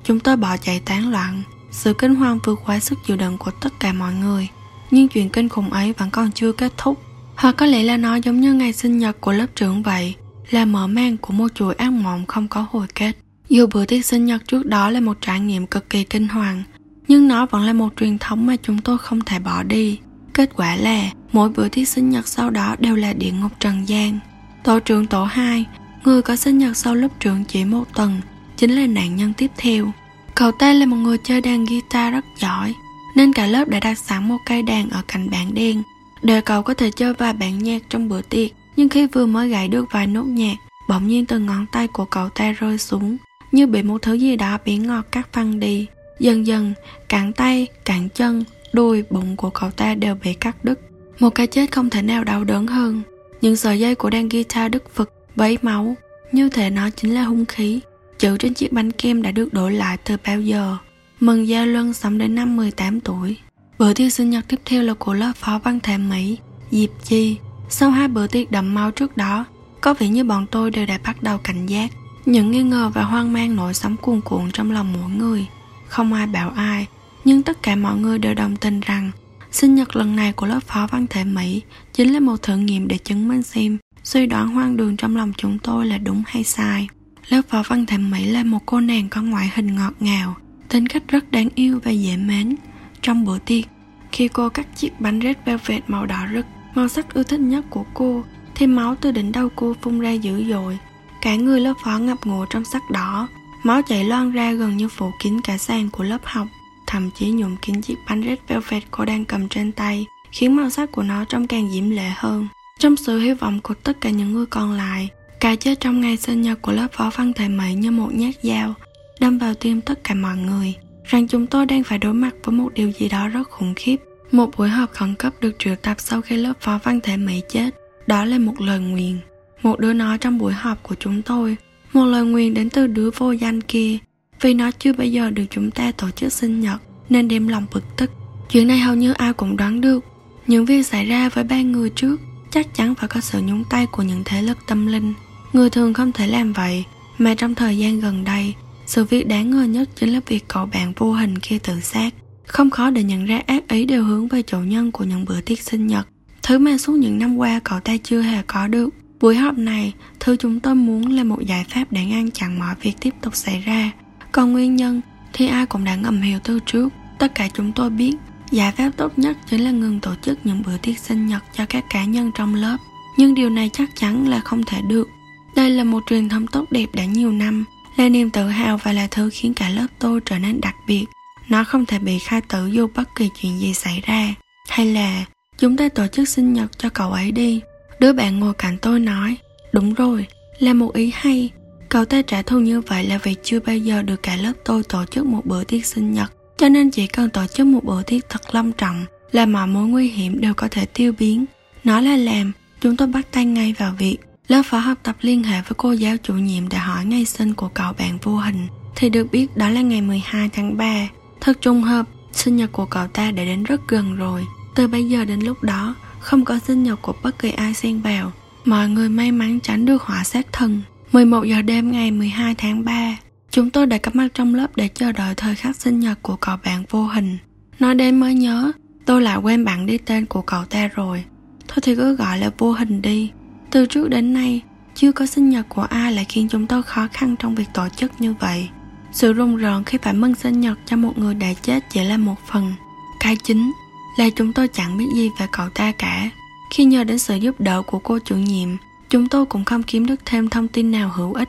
Chúng 0.04 0.20
tôi 0.20 0.36
bỏ 0.36 0.56
chạy 0.56 0.80
tán 0.80 1.10
loạn. 1.10 1.42
Sự 1.70 1.94
kinh 1.94 2.14
hoàng 2.14 2.38
vượt 2.44 2.58
quá 2.66 2.80
sức 2.80 2.98
chịu 3.06 3.16
đựng 3.16 3.38
của 3.38 3.50
tất 3.60 3.80
cả 3.80 3.92
mọi 3.92 4.14
người. 4.14 4.48
Nhưng 4.90 5.08
chuyện 5.08 5.28
kinh 5.28 5.48
khủng 5.48 5.72
ấy 5.72 5.92
vẫn 5.92 6.10
còn 6.10 6.32
chưa 6.32 6.52
kết 6.52 6.72
thúc. 6.76 7.02
Hoặc 7.36 7.52
có 7.56 7.66
lẽ 7.66 7.82
là 7.82 7.96
nó 7.96 8.16
giống 8.16 8.40
như 8.40 8.54
ngày 8.54 8.72
sinh 8.72 8.98
nhật 8.98 9.20
của 9.20 9.32
lớp 9.32 9.46
trưởng 9.54 9.82
vậy, 9.82 10.14
là 10.50 10.64
mở 10.64 10.86
mang 10.86 11.16
của 11.16 11.32
một 11.32 11.48
chuỗi 11.54 11.74
ác 11.74 11.92
mộng 11.92 12.26
không 12.26 12.48
có 12.48 12.66
hồi 12.70 12.86
kết. 12.94 13.12
Dù 13.48 13.66
bữa 13.74 13.84
tiệc 13.84 14.04
sinh 14.04 14.24
nhật 14.24 14.42
trước 14.46 14.66
đó 14.66 14.90
là 14.90 15.00
một 15.00 15.18
trải 15.20 15.40
nghiệm 15.40 15.66
cực 15.66 15.90
kỳ 15.90 16.04
kinh 16.04 16.28
hoàng, 16.28 16.62
nhưng 17.08 17.28
nó 17.28 17.46
vẫn 17.46 17.62
là 17.62 17.72
một 17.72 17.92
truyền 17.96 18.18
thống 18.18 18.46
mà 18.46 18.56
chúng 18.62 18.78
tôi 18.78 18.98
không 18.98 19.20
thể 19.20 19.38
bỏ 19.38 19.62
đi. 19.62 19.98
Kết 20.34 20.50
quả 20.56 20.76
là, 20.76 21.10
mỗi 21.32 21.48
bữa 21.48 21.68
tiệc 21.68 21.88
sinh 21.88 22.10
nhật 22.10 22.28
sau 22.28 22.50
đó 22.50 22.76
đều 22.78 22.96
là 22.96 23.12
địa 23.12 23.30
ngục 23.30 23.52
trần 23.60 23.88
gian. 23.88 24.18
Tổ 24.64 24.80
trưởng 24.80 25.06
tổ 25.06 25.24
2 25.24 25.64
người 26.06 26.22
có 26.22 26.36
sinh 26.36 26.58
nhật 26.58 26.76
sau 26.76 26.94
lớp 26.94 27.08
trưởng 27.20 27.44
chỉ 27.44 27.64
một 27.64 27.84
tuần, 27.94 28.20
chính 28.56 28.70
là 28.70 28.86
nạn 28.86 29.16
nhân 29.16 29.32
tiếp 29.36 29.50
theo. 29.56 29.92
Cậu 30.34 30.52
ta 30.52 30.72
là 30.72 30.86
một 30.86 30.96
người 30.96 31.18
chơi 31.24 31.40
đàn 31.40 31.64
guitar 31.64 32.12
rất 32.12 32.24
giỏi, 32.38 32.74
nên 33.16 33.32
cả 33.32 33.46
lớp 33.46 33.68
đã 33.68 33.80
đặt 33.80 33.98
sẵn 33.98 34.28
một 34.28 34.36
cây 34.46 34.62
đàn 34.62 34.90
ở 34.90 35.02
cạnh 35.08 35.30
bảng 35.30 35.54
đen. 35.54 35.82
Để 36.22 36.40
cậu 36.40 36.62
có 36.62 36.74
thể 36.74 36.90
chơi 36.96 37.14
vài 37.14 37.32
bản 37.32 37.58
nhạc 37.58 37.82
trong 37.90 38.08
bữa 38.08 38.22
tiệc, 38.22 38.50
nhưng 38.76 38.88
khi 38.88 39.06
vừa 39.06 39.26
mới 39.26 39.48
gảy 39.48 39.68
được 39.68 39.84
vài 39.92 40.06
nốt 40.06 40.22
nhạc, 40.24 40.54
bỗng 40.88 41.06
nhiên 41.06 41.26
từ 41.26 41.38
ngón 41.38 41.66
tay 41.72 41.88
của 41.88 42.04
cậu 42.04 42.28
ta 42.28 42.52
rơi 42.52 42.78
xuống, 42.78 43.16
như 43.52 43.66
bị 43.66 43.82
một 43.82 44.02
thứ 44.02 44.14
gì 44.14 44.36
đó 44.36 44.58
biến 44.64 44.86
ngọt 44.86 45.04
cắt 45.12 45.28
phăng 45.32 45.60
đi. 45.60 45.86
Dần 46.18 46.46
dần, 46.46 46.72
cẳng 47.08 47.32
tay, 47.32 47.66
cẳng 47.84 48.08
chân, 48.14 48.44
đùi, 48.72 49.02
bụng 49.10 49.36
của 49.36 49.50
cậu 49.50 49.70
ta 49.70 49.94
đều 49.94 50.14
bị 50.24 50.34
cắt 50.34 50.64
đứt. 50.64 50.80
Một 51.20 51.30
cái 51.30 51.46
chết 51.46 51.72
không 51.72 51.90
thể 51.90 52.02
nào 52.02 52.24
đau 52.24 52.44
đớn 52.44 52.66
hơn. 52.66 53.02
Những 53.40 53.56
sợi 53.56 53.80
dây 53.80 53.94
của 53.94 54.10
đàn 54.10 54.28
guitar 54.28 54.72
đứt 54.72 54.94
phực 54.94 55.15
vấy 55.36 55.58
máu. 55.62 55.96
Như 56.32 56.48
thể 56.48 56.70
nó 56.70 56.90
chính 56.90 57.14
là 57.14 57.22
hung 57.22 57.44
khí. 57.44 57.80
Chữ 58.18 58.36
trên 58.36 58.54
chiếc 58.54 58.72
bánh 58.72 58.92
kem 58.92 59.22
đã 59.22 59.30
được 59.30 59.52
đổi 59.52 59.72
lại 59.72 59.96
từ 60.04 60.16
bao 60.26 60.40
giờ? 60.40 60.76
Mừng 61.20 61.48
gia 61.48 61.64
luân 61.64 61.92
sống 61.92 62.18
đến 62.18 62.34
năm 62.34 62.56
18 62.56 63.00
tuổi. 63.00 63.36
Bữa 63.78 63.94
tiệc 63.94 64.12
sinh 64.12 64.30
nhật 64.30 64.44
tiếp 64.48 64.60
theo 64.64 64.82
là 64.82 64.94
của 64.94 65.14
lớp 65.14 65.32
phó 65.36 65.58
văn 65.64 65.80
thể 65.80 65.98
mỹ 65.98 66.38
diệp 66.70 66.90
chi. 67.04 67.36
Sau 67.68 67.90
hai 67.90 68.08
bữa 68.08 68.26
tiệc 68.26 68.50
đậm 68.50 68.74
máu 68.74 68.90
trước 68.90 69.16
đó, 69.16 69.44
có 69.80 69.94
vẻ 69.94 70.08
như 70.08 70.24
bọn 70.24 70.46
tôi 70.50 70.70
đều 70.70 70.86
đã 70.86 70.98
bắt 71.04 71.22
đầu 71.22 71.38
cảnh 71.38 71.66
giác. 71.66 71.90
Những 72.26 72.50
nghi 72.50 72.62
ngờ 72.62 72.90
và 72.94 73.02
hoang 73.02 73.32
mang 73.32 73.56
nổi 73.56 73.74
sóng 73.74 73.96
cuồn 73.96 74.20
cuộn 74.20 74.50
trong 74.52 74.70
lòng 74.70 74.92
mỗi 74.92 75.10
người. 75.10 75.46
Không 75.88 76.12
ai 76.12 76.26
bảo 76.26 76.50
ai, 76.50 76.86
nhưng 77.24 77.42
tất 77.42 77.62
cả 77.62 77.76
mọi 77.76 77.96
người 77.96 78.18
đều 78.18 78.34
đồng 78.34 78.56
tình 78.56 78.80
rằng 78.80 79.10
sinh 79.52 79.74
nhật 79.74 79.96
lần 79.96 80.16
này 80.16 80.32
của 80.32 80.46
lớp 80.46 80.60
phó 80.66 80.86
văn 80.86 81.06
thể 81.10 81.24
Mỹ 81.24 81.62
chính 81.92 82.12
là 82.12 82.20
một 82.20 82.42
thử 82.42 82.56
nghiệm 82.56 82.88
để 82.88 82.98
chứng 82.98 83.28
minh 83.28 83.42
xem 83.42 83.78
suy 84.06 84.26
đoán 84.26 84.48
hoang 84.48 84.76
đường 84.76 84.96
trong 84.96 85.16
lòng 85.16 85.32
chúng 85.36 85.58
tôi 85.58 85.86
là 85.86 85.98
đúng 85.98 86.22
hay 86.26 86.44
sai. 86.44 86.88
Lớp 87.28 87.42
phó 87.48 87.62
văn 87.68 87.86
thẩm 87.86 88.10
Mỹ 88.10 88.24
là 88.24 88.44
một 88.44 88.60
cô 88.66 88.80
nàng 88.80 89.08
có 89.08 89.22
ngoại 89.22 89.50
hình 89.54 89.74
ngọt 89.74 89.92
ngào, 90.00 90.34
tính 90.68 90.86
cách 90.86 91.02
rất 91.08 91.30
đáng 91.30 91.48
yêu 91.54 91.80
và 91.84 91.90
dễ 91.90 92.16
mến. 92.16 92.56
Trong 93.02 93.24
bữa 93.24 93.38
tiệc, 93.38 93.64
khi 94.12 94.28
cô 94.28 94.48
cắt 94.48 94.66
chiếc 94.76 95.00
bánh 95.00 95.20
red 95.20 95.36
velvet 95.44 95.90
màu 95.90 96.06
đỏ 96.06 96.26
rực 96.34 96.46
Màu 96.74 96.88
sắc 96.88 97.14
ưa 97.14 97.22
thích 97.22 97.40
nhất 97.40 97.64
của 97.70 97.84
cô 97.94 98.24
Thì 98.54 98.66
máu 98.66 98.94
từ 99.00 99.10
đỉnh 99.10 99.32
đầu 99.32 99.48
cô 99.56 99.74
phun 99.82 100.00
ra 100.00 100.12
dữ 100.12 100.44
dội 100.50 100.78
Cả 101.20 101.36
người 101.36 101.60
lớp 101.60 101.74
phó 101.84 101.98
ngập 101.98 102.18
ngụa 102.24 102.46
trong 102.50 102.64
sắc 102.64 102.82
đỏ 102.90 103.28
Máu 103.62 103.82
chảy 103.82 104.04
loang 104.04 104.30
ra 104.30 104.52
gần 104.52 104.76
như 104.76 104.88
phủ 104.88 105.10
kín 105.22 105.40
cả 105.40 105.58
sàn 105.58 105.90
của 105.90 106.04
lớp 106.04 106.20
học 106.24 106.46
Thậm 106.86 107.10
chí 107.10 107.30
nhuộm 107.30 107.56
kín 107.56 107.82
chiếc 107.82 107.94
bánh 108.08 108.22
red 108.22 108.38
velvet 108.48 108.82
cô 108.90 109.04
đang 109.04 109.24
cầm 109.24 109.48
trên 109.48 109.72
tay 109.72 110.06
Khiến 110.30 110.56
màu 110.56 110.70
sắc 110.70 110.92
của 110.92 111.02
nó 111.02 111.24
trông 111.24 111.46
càng 111.46 111.70
diễm 111.70 111.90
lệ 111.90 112.12
hơn 112.16 112.48
trong 112.78 112.96
sự 112.96 113.18
hy 113.18 113.32
vọng 113.32 113.60
của 113.62 113.74
tất 113.74 114.00
cả 114.00 114.10
những 114.10 114.32
người 114.32 114.46
còn 114.46 114.72
lại, 114.72 115.08
Cái 115.40 115.56
chết 115.56 115.80
trong 115.80 116.00
ngày 116.00 116.16
sinh 116.16 116.42
nhật 116.42 116.62
của 116.62 116.72
lớp 116.72 116.88
phó 116.92 117.10
văn 117.16 117.32
thể 117.32 117.48
mỹ 117.48 117.74
như 117.74 117.90
một 117.90 118.14
nhát 118.14 118.34
dao, 118.42 118.74
Đâm 119.20 119.38
vào 119.38 119.54
tim 119.54 119.80
tất 119.80 120.04
cả 120.04 120.14
mọi 120.14 120.36
người 120.36 120.74
Rằng 121.04 121.28
chúng 121.28 121.46
tôi 121.46 121.66
đang 121.66 121.82
phải 121.82 121.98
đối 121.98 122.14
mặt 122.14 122.34
với 122.44 122.54
một 122.54 122.74
điều 122.74 122.92
gì 122.92 123.08
đó 123.08 123.28
rất 123.28 123.48
khủng 123.50 123.74
khiếp 123.76 123.96
một 124.32 124.50
buổi 124.56 124.68
họp 124.68 124.92
khẩn 124.92 125.14
cấp 125.14 125.32
được 125.40 125.58
triệu 125.58 125.74
tập 125.76 125.96
sau 125.98 126.20
khi 126.22 126.36
lớp 126.36 126.52
phó 126.60 126.78
văn 126.82 127.00
thể 127.00 127.16
Mỹ 127.16 127.42
chết. 127.48 127.70
Đó 128.06 128.24
là 128.24 128.38
một 128.38 128.60
lời 128.60 128.78
nguyền. 128.78 129.18
Một 129.62 129.80
đứa 129.80 129.92
nói 129.92 130.18
trong 130.18 130.38
buổi 130.38 130.52
họp 130.52 130.82
của 130.82 130.94
chúng 131.00 131.22
tôi. 131.22 131.56
Một 131.92 132.04
lời 132.04 132.24
nguyền 132.24 132.54
đến 132.54 132.70
từ 132.70 132.86
đứa 132.86 133.10
vô 133.10 133.32
danh 133.32 133.60
kia. 133.60 133.98
Vì 134.40 134.54
nó 134.54 134.70
chưa 134.70 134.92
bao 134.92 135.06
giờ 135.06 135.30
được 135.30 135.44
chúng 135.50 135.70
ta 135.70 135.92
tổ 135.92 136.10
chức 136.10 136.32
sinh 136.32 136.60
nhật, 136.60 136.82
nên 137.08 137.28
đem 137.28 137.48
lòng 137.48 137.66
bực 137.74 137.84
tức. 137.96 138.10
Chuyện 138.50 138.68
này 138.68 138.78
hầu 138.78 138.94
như 138.94 139.12
ai 139.12 139.32
cũng 139.32 139.56
đoán 139.56 139.80
được. 139.80 140.04
Những 140.46 140.64
việc 140.64 140.86
xảy 140.86 141.06
ra 141.06 141.28
với 141.28 141.44
ba 141.44 141.60
người 141.60 141.90
trước 141.90 142.16
chắc 142.50 142.74
chắn 142.74 142.94
phải 142.94 143.08
có 143.08 143.20
sự 143.20 143.40
nhúng 143.40 143.64
tay 143.70 143.86
của 143.86 144.02
những 144.02 144.22
thế 144.24 144.42
lực 144.42 144.58
tâm 144.66 144.86
linh. 144.86 145.14
Người 145.52 145.70
thường 145.70 145.94
không 145.94 146.12
thể 146.12 146.26
làm 146.26 146.52
vậy, 146.52 146.84
mà 147.18 147.34
trong 147.34 147.54
thời 147.54 147.78
gian 147.78 148.00
gần 148.00 148.24
đây, 148.24 148.54
sự 148.86 149.04
việc 149.04 149.28
đáng 149.28 149.50
ngờ 149.50 149.62
nhất 149.62 149.88
chính 149.96 150.12
là 150.12 150.20
việc 150.26 150.48
cậu 150.48 150.66
bạn 150.66 150.92
vô 150.96 151.12
hình 151.12 151.38
kia 151.38 151.58
tự 151.58 151.80
sát. 151.80 152.14
Không 152.46 152.70
khó 152.70 152.90
để 152.90 153.02
nhận 153.02 153.24
ra 153.24 153.40
ác 153.46 153.68
ý 153.68 153.84
đều 153.84 154.04
hướng 154.04 154.28
về 154.28 154.42
chủ 154.42 154.58
nhân 154.58 154.92
của 154.92 155.04
những 155.04 155.24
bữa 155.24 155.40
tiệc 155.40 155.60
sinh 155.60 155.86
nhật, 155.86 156.08
thứ 156.42 156.58
mà 156.58 156.78
suốt 156.78 156.92
những 156.92 157.18
năm 157.18 157.36
qua 157.36 157.60
cậu 157.64 157.80
ta 157.80 157.96
chưa 158.02 158.20
hề 158.20 158.42
có 158.46 158.68
được. 158.68 158.88
Buổi 159.20 159.36
họp 159.36 159.58
này, 159.58 159.92
thứ 160.20 160.36
chúng 160.36 160.60
tôi 160.60 160.74
muốn 160.74 161.12
là 161.12 161.24
một 161.24 161.40
giải 161.40 161.64
pháp 161.68 161.84
để 161.90 162.04
ngăn 162.04 162.30
chặn 162.30 162.58
mọi 162.58 162.74
việc 162.80 162.94
tiếp 163.00 163.14
tục 163.22 163.36
xảy 163.36 163.60
ra. 163.60 163.90
Còn 164.32 164.52
nguyên 164.52 164.76
nhân 164.76 165.00
thì 165.32 165.46
ai 165.46 165.66
cũng 165.66 165.84
đã 165.84 165.96
ngầm 165.96 166.22
hiểu 166.22 166.38
từ 166.44 166.58
trước. 166.66 166.88
Tất 167.18 167.34
cả 167.34 167.48
chúng 167.54 167.72
tôi 167.72 167.90
biết, 167.90 168.14
giải 168.50 168.72
pháp 168.72 168.90
tốt 168.96 169.18
nhất 169.18 169.36
chính 169.46 169.64
là 169.64 169.70
ngừng 169.70 170.00
tổ 170.00 170.14
chức 170.22 170.38
những 170.44 170.62
bữa 170.66 170.76
tiệc 170.82 170.98
sinh 170.98 171.26
nhật 171.26 171.42
cho 171.52 171.66
các 171.68 171.84
cá 171.90 172.04
nhân 172.04 172.30
trong 172.34 172.54
lớp. 172.54 172.76
Nhưng 173.16 173.34
điều 173.34 173.50
này 173.50 173.70
chắc 173.72 173.90
chắn 173.96 174.28
là 174.28 174.40
không 174.40 174.62
thể 174.62 174.80
được. 174.88 175.08
Đây 175.56 175.70
là 175.70 175.84
một 175.84 176.02
truyền 176.06 176.28
thống 176.28 176.46
tốt 176.46 176.64
đẹp 176.70 176.86
đã 176.92 177.04
nhiều 177.04 177.32
năm, 177.32 177.64
là 177.96 178.08
niềm 178.08 178.30
tự 178.30 178.48
hào 178.48 178.76
và 178.76 178.92
là 178.92 179.06
thứ 179.10 179.30
khiến 179.32 179.54
cả 179.54 179.68
lớp 179.68 179.86
tôi 179.98 180.20
trở 180.24 180.38
nên 180.38 180.60
đặc 180.60 180.74
biệt. 180.86 181.04
Nó 181.48 181.64
không 181.64 181.86
thể 181.86 181.98
bị 181.98 182.18
khai 182.18 182.40
tử 182.40 182.66
dù 182.66 182.86
bất 182.94 183.08
kỳ 183.16 183.30
chuyện 183.42 183.60
gì 183.60 183.74
xảy 183.74 184.02
ra. 184.06 184.34
Hay 184.68 184.86
là 184.86 185.24
chúng 185.58 185.76
ta 185.76 185.88
tổ 185.88 186.06
chức 186.06 186.28
sinh 186.28 186.52
nhật 186.52 186.78
cho 186.78 186.88
cậu 186.88 187.12
ấy 187.12 187.32
đi. 187.32 187.60
Đứa 188.00 188.12
bạn 188.12 188.40
ngồi 188.40 188.54
cạnh 188.54 188.78
tôi 188.78 189.00
nói, 189.00 189.36
đúng 189.72 189.94
rồi, 189.94 190.26
là 190.58 190.74
một 190.74 190.94
ý 190.94 191.12
hay. 191.14 191.50
Cậu 191.88 192.04
ta 192.04 192.22
trả 192.22 192.42
thù 192.42 192.58
như 192.58 192.80
vậy 192.80 193.04
là 193.04 193.18
vì 193.22 193.34
chưa 193.42 193.60
bao 193.60 193.76
giờ 193.76 194.02
được 194.02 194.22
cả 194.22 194.36
lớp 194.36 194.52
tôi 194.64 194.82
tổ 194.82 195.04
chức 195.04 195.26
một 195.26 195.46
bữa 195.46 195.64
tiệc 195.64 195.86
sinh 195.86 196.12
nhật. 196.12 196.32
Cho 196.58 196.68
nên 196.68 196.90
chỉ 196.90 197.06
cần 197.06 197.30
tổ 197.30 197.46
chức 197.46 197.66
một 197.66 197.84
bữa 197.84 198.02
tiệc 198.02 198.28
thật 198.28 198.54
long 198.54 198.72
trọng 198.72 199.04
là 199.32 199.46
mọi 199.46 199.66
mối 199.66 199.86
nguy 199.86 200.08
hiểm 200.08 200.40
đều 200.40 200.54
có 200.54 200.68
thể 200.70 200.86
tiêu 200.86 201.12
biến. 201.18 201.44
nói 201.84 202.02
là 202.02 202.16
làm, 202.16 202.52
chúng 202.80 202.96
tôi 202.96 203.08
bắt 203.08 203.26
tay 203.32 203.44
ngay 203.44 203.74
vào 203.78 203.94
việc. 203.98 204.18
Lớp 204.48 204.62
phó 204.64 204.78
học 204.78 204.98
tập 205.02 205.16
liên 205.20 205.42
hệ 205.42 205.62
với 205.62 205.72
cô 205.76 205.92
giáo 205.92 206.16
chủ 206.22 206.34
nhiệm 206.34 206.68
để 206.68 206.78
hỏi 206.78 207.04
ngày 207.04 207.24
sinh 207.24 207.54
của 207.54 207.68
cậu 207.68 207.92
bạn 207.92 208.18
vô 208.22 208.36
hình. 208.36 208.66
Thì 208.96 209.08
được 209.08 209.30
biết 209.32 209.56
đó 209.56 209.68
là 209.68 209.80
ngày 209.80 210.00
12 210.00 210.48
tháng 210.52 210.76
3 210.76 211.08
Thật 211.40 211.60
trùng 211.60 211.82
hợp, 211.82 212.06
sinh 212.32 212.56
nhật 212.56 212.72
của 212.72 212.84
cậu 212.86 213.06
ta 213.06 213.30
đã 213.30 213.44
đến 213.44 213.64
rất 213.64 213.80
gần 213.88 214.16
rồi. 214.16 214.46
Từ 214.74 214.88
bây 214.88 215.04
giờ 215.04 215.24
đến 215.24 215.40
lúc 215.40 215.62
đó, 215.62 215.94
không 216.20 216.44
có 216.44 216.58
sinh 216.58 216.82
nhật 216.82 217.02
của 217.02 217.14
bất 217.22 217.38
kỳ 217.38 217.50
ai 217.50 217.74
xen 217.74 218.00
vào. 218.00 218.32
Mọi 218.64 218.88
người 218.88 219.08
may 219.08 219.32
mắn 219.32 219.60
tránh 219.60 219.84
được 219.84 220.02
họa 220.02 220.24
sát 220.24 220.46
thần. 220.52 220.82
11 221.12 221.44
giờ 221.44 221.62
đêm 221.62 221.92
ngày 221.92 222.10
12 222.10 222.54
tháng 222.54 222.84
3, 222.84 223.16
Chúng 223.56 223.70
tôi 223.70 223.86
đã 223.86 223.98
cắm 223.98 224.12
mặt 224.16 224.28
trong 224.34 224.54
lớp 224.54 224.76
để 224.76 224.88
chờ 224.94 225.12
đợi 225.12 225.34
thời 225.34 225.54
khắc 225.54 225.76
sinh 225.76 226.00
nhật 226.00 226.18
của 226.22 226.36
cậu 226.36 226.56
bạn 226.64 226.84
vô 226.90 227.06
hình. 227.06 227.38
Nói 227.78 227.94
đến 227.94 228.20
mới 228.20 228.34
nhớ, 228.34 228.72
tôi 229.04 229.22
lại 229.22 229.38
quên 229.38 229.64
bạn 229.64 229.86
đi 229.86 229.98
tên 229.98 230.26
của 230.26 230.42
cậu 230.42 230.64
ta 230.64 230.88
rồi. 230.88 231.24
Thôi 231.68 231.78
thì 231.82 231.96
cứ 231.96 232.16
gọi 232.16 232.38
là 232.38 232.50
vô 232.58 232.72
hình 232.72 233.02
đi. 233.02 233.30
Từ 233.70 233.86
trước 233.86 234.08
đến 234.08 234.32
nay, 234.34 234.60
chưa 234.94 235.12
có 235.12 235.26
sinh 235.26 235.50
nhật 235.50 235.66
của 235.68 235.82
ai 235.82 236.12
lại 236.12 236.26
khiến 236.28 236.48
chúng 236.48 236.66
tôi 236.66 236.82
khó 236.82 237.08
khăn 237.12 237.36
trong 237.38 237.54
việc 237.54 237.68
tổ 237.74 237.88
chức 237.96 238.12
như 238.20 238.34
vậy. 238.40 238.68
Sự 239.12 239.32
rùng 239.32 239.56
rợn 239.56 239.84
khi 239.84 239.98
phải 240.02 240.14
mừng 240.14 240.34
sinh 240.34 240.60
nhật 240.60 240.78
cho 240.86 240.96
một 240.96 241.18
người 241.18 241.34
đã 241.34 241.52
chết 241.62 241.84
chỉ 241.90 242.04
là 242.04 242.16
một 242.16 242.36
phần. 242.52 242.74
Cái 243.20 243.36
chính 243.44 243.72
là 244.18 244.30
chúng 244.36 244.52
tôi 244.52 244.68
chẳng 244.68 244.98
biết 244.98 245.06
gì 245.14 245.30
về 245.40 245.46
cậu 245.52 245.68
ta 245.68 245.92
cả. 245.92 246.30
Khi 246.70 246.84
nhờ 246.84 247.04
đến 247.04 247.18
sự 247.18 247.36
giúp 247.36 247.60
đỡ 247.60 247.82
của 247.82 247.98
cô 247.98 248.18
chủ 248.24 248.36
nhiệm, 248.36 248.68
chúng 249.10 249.28
tôi 249.28 249.46
cũng 249.46 249.64
không 249.64 249.82
kiếm 249.82 250.06
được 250.06 250.20
thêm 250.24 250.48
thông 250.48 250.68
tin 250.68 250.90
nào 250.90 251.12
hữu 251.14 251.32
ích. 251.32 251.48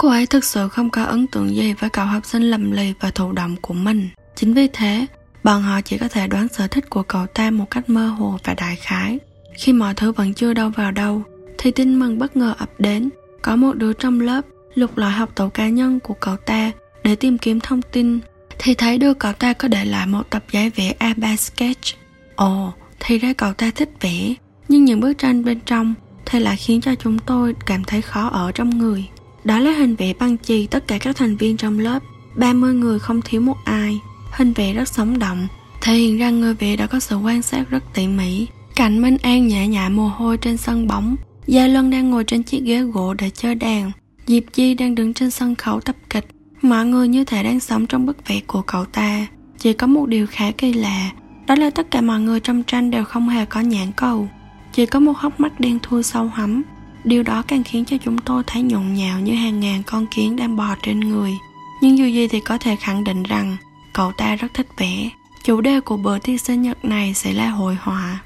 Cô 0.00 0.08
ấy 0.08 0.26
thực 0.26 0.44
sự 0.44 0.68
không 0.68 0.90
có 0.90 1.04
ấn 1.04 1.26
tượng 1.26 1.56
gì 1.56 1.72
với 1.72 1.90
cậu 1.90 2.06
học 2.06 2.26
sinh 2.26 2.42
lầm 2.42 2.70
lì 2.70 2.94
và 3.00 3.10
thụ 3.10 3.32
động 3.32 3.56
của 3.62 3.74
mình. 3.74 4.08
Chính 4.34 4.54
vì 4.54 4.68
thế, 4.72 5.06
bọn 5.44 5.62
họ 5.62 5.80
chỉ 5.80 5.98
có 5.98 6.08
thể 6.08 6.26
đoán 6.26 6.48
sở 6.48 6.66
thích 6.66 6.90
của 6.90 7.02
cậu 7.02 7.26
ta 7.26 7.50
một 7.50 7.64
cách 7.70 7.90
mơ 7.90 8.06
hồ 8.06 8.38
và 8.44 8.54
đại 8.54 8.76
khái. 8.76 9.18
Khi 9.54 9.72
mọi 9.72 9.94
thứ 9.94 10.12
vẫn 10.12 10.34
chưa 10.34 10.54
đâu 10.54 10.70
vào 10.76 10.92
đâu, 10.92 11.22
thì 11.58 11.70
tin 11.70 11.98
mừng 11.98 12.18
bất 12.18 12.36
ngờ 12.36 12.54
ập 12.58 12.70
đến. 12.78 13.10
Có 13.42 13.56
một 13.56 13.76
đứa 13.76 13.92
trong 13.92 14.20
lớp 14.20 14.40
lục 14.74 14.98
lọi 14.98 15.10
học 15.10 15.30
tủ 15.34 15.48
cá 15.48 15.68
nhân 15.68 16.00
của 16.00 16.14
cậu 16.14 16.36
ta 16.36 16.72
để 17.04 17.16
tìm 17.16 17.38
kiếm 17.38 17.60
thông 17.60 17.82
tin 17.82 18.20
thì 18.58 18.74
thấy 18.74 18.98
đứa 18.98 19.14
cậu 19.14 19.32
ta 19.32 19.52
có 19.52 19.68
để 19.68 19.84
lại 19.84 20.06
một 20.06 20.30
tập 20.30 20.44
giấy 20.52 20.70
vẽ 20.70 20.94
A3 20.98 21.36
sketch. 21.36 21.96
Ồ, 22.36 22.72
thì 23.00 23.18
ra 23.18 23.32
cậu 23.32 23.52
ta 23.52 23.70
thích 23.74 23.90
vẽ, 24.00 24.34
nhưng 24.68 24.84
những 24.84 25.00
bức 25.00 25.18
tranh 25.18 25.44
bên 25.44 25.60
trong 25.66 25.94
thì 26.26 26.38
lại 26.38 26.56
khiến 26.56 26.80
cho 26.80 26.94
chúng 26.94 27.18
tôi 27.18 27.54
cảm 27.66 27.84
thấy 27.84 28.02
khó 28.02 28.28
ở 28.28 28.52
trong 28.52 28.78
người. 28.78 29.08
Đó 29.44 29.58
là 29.58 29.70
hình 29.70 29.96
vẽ 29.96 30.12
băng 30.18 30.38
chì 30.38 30.66
tất 30.66 30.86
cả 30.86 30.98
các 30.98 31.16
thành 31.16 31.36
viên 31.36 31.56
trong 31.56 31.78
lớp, 31.78 32.02
30 32.36 32.74
người 32.74 32.98
không 32.98 33.20
thiếu 33.24 33.40
một 33.40 33.56
ai. 33.64 34.00
Hình 34.32 34.52
vẽ 34.52 34.72
rất 34.72 34.88
sống 34.88 35.18
động, 35.18 35.48
thể 35.80 35.94
hiện 35.94 36.18
rằng 36.18 36.40
người 36.40 36.54
vẽ 36.54 36.76
đã 36.76 36.86
có 36.86 37.00
sự 37.00 37.16
quan 37.16 37.42
sát 37.42 37.70
rất 37.70 37.84
tỉ 37.94 38.06
mỉ. 38.08 38.46
Cảnh 38.76 39.02
Minh 39.02 39.16
An 39.22 39.48
nhẹ 39.48 39.68
nhẹ 39.68 39.88
mồ 39.88 40.08
hôi 40.08 40.36
trên 40.36 40.56
sân 40.56 40.86
bóng, 40.86 41.16
Gia 41.46 41.66
Luân 41.66 41.90
đang 41.90 42.10
ngồi 42.10 42.24
trên 42.24 42.42
chiếc 42.42 42.62
ghế 42.64 42.80
gỗ 42.82 43.14
để 43.14 43.30
chơi 43.30 43.54
đàn, 43.54 43.90
Diệp 44.26 44.42
Chi 44.52 44.74
đang 44.74 44.94
đứng 44.94 45.14
trên 45.14 45.30
sân 45.30 45.54
khấu 45.54 45.80
tập 45.80 45.96
kịch. 46.10 46.26
Mọi 46.62 46.86
người 46.86 47.08
như 47.08 47.24
thể 47.24 47.42
đang 47.42 47.60
sống 47.60 47.86
trong 47.86 48.06
bức 48.06 48.28
vẽ 48.28 48.40
của 48.46 48.62
cậu 48.62 48.84
ta. 48.84 49.26
Chỉ 49.58 49.72
có 49.72 49.86
một 49.86 50.06
điều 50.06 50.26
khá 50.26 50.50
kỳ 50.50 50.72
lạ, 50.72 51.10
đó 51.46 51.54
là 51.54 51.70
tất 51.70 51.90
cả 51.90 52.00
mọi 52.00 52.20
người 52.20 52.40
trong 52.40 52.62
tranh 52.62 52.90
đều 52.90 53.04
không 53.04 53.28
hề 53.28 53.44
có 53.44 53.60
nhãn 53.60 53.92
cầu. 53.96 54.28
Chỉ 54.72 54.86
có 54.86 55.00
một 55.00 55.16
hốc 55.16 55.40
mắt 55.40 55.60
đen 55.60 55.78
thui 55.82 56.02
sâu 56.02 56.26
hắm. 56.26 56.62
Điều 57.04 57.22
đó 57.22 57.42
càng 57.48 57.64
khiến 57.64 57.84
cho 57.84 57.96
chúng 58.04 58.18
tôi 58.18 58.42
thấy 58.46 58.62
nhộn 58.62 58.94
nhạo 58.94 59.20
như 59.20 59.34
hàng 59.34 59.60
ngàn 59.60 59.82
con 59.86 60.06
kiến 60.06 60.36
đang 60.36 60.56
bò 60.56 60.74
trên 60.82 61.00
người. 61.00 61.32
Nhưng 61.82 61.98
dù 61.98 62.04
gì 62.06 62.28
thì 62.28 62.40
có 62.40 62.58
thể 62.58 62.76
khẳng 62.76 63.04
định 63.04 63.22
rằng 63.22 63.56
cậu 63.92 64.12
ta 64.12 64.36
rất 64.36 64.54
thích 64.54 64.66
vẽ. 64.76 65.10
Chủ 65.44 65.60
đề 65.60 65.80
của 65.80 65.96
bữa 65.96 66.18
tiệc 66.18 66.40
sinh 66.40 66.62
nhật 66.62 66.84
này 66.84 67.14
sẽ 67.14 67.32
là 67.32 67.48
hội 67.48 67.76
họa. 67.80 68.18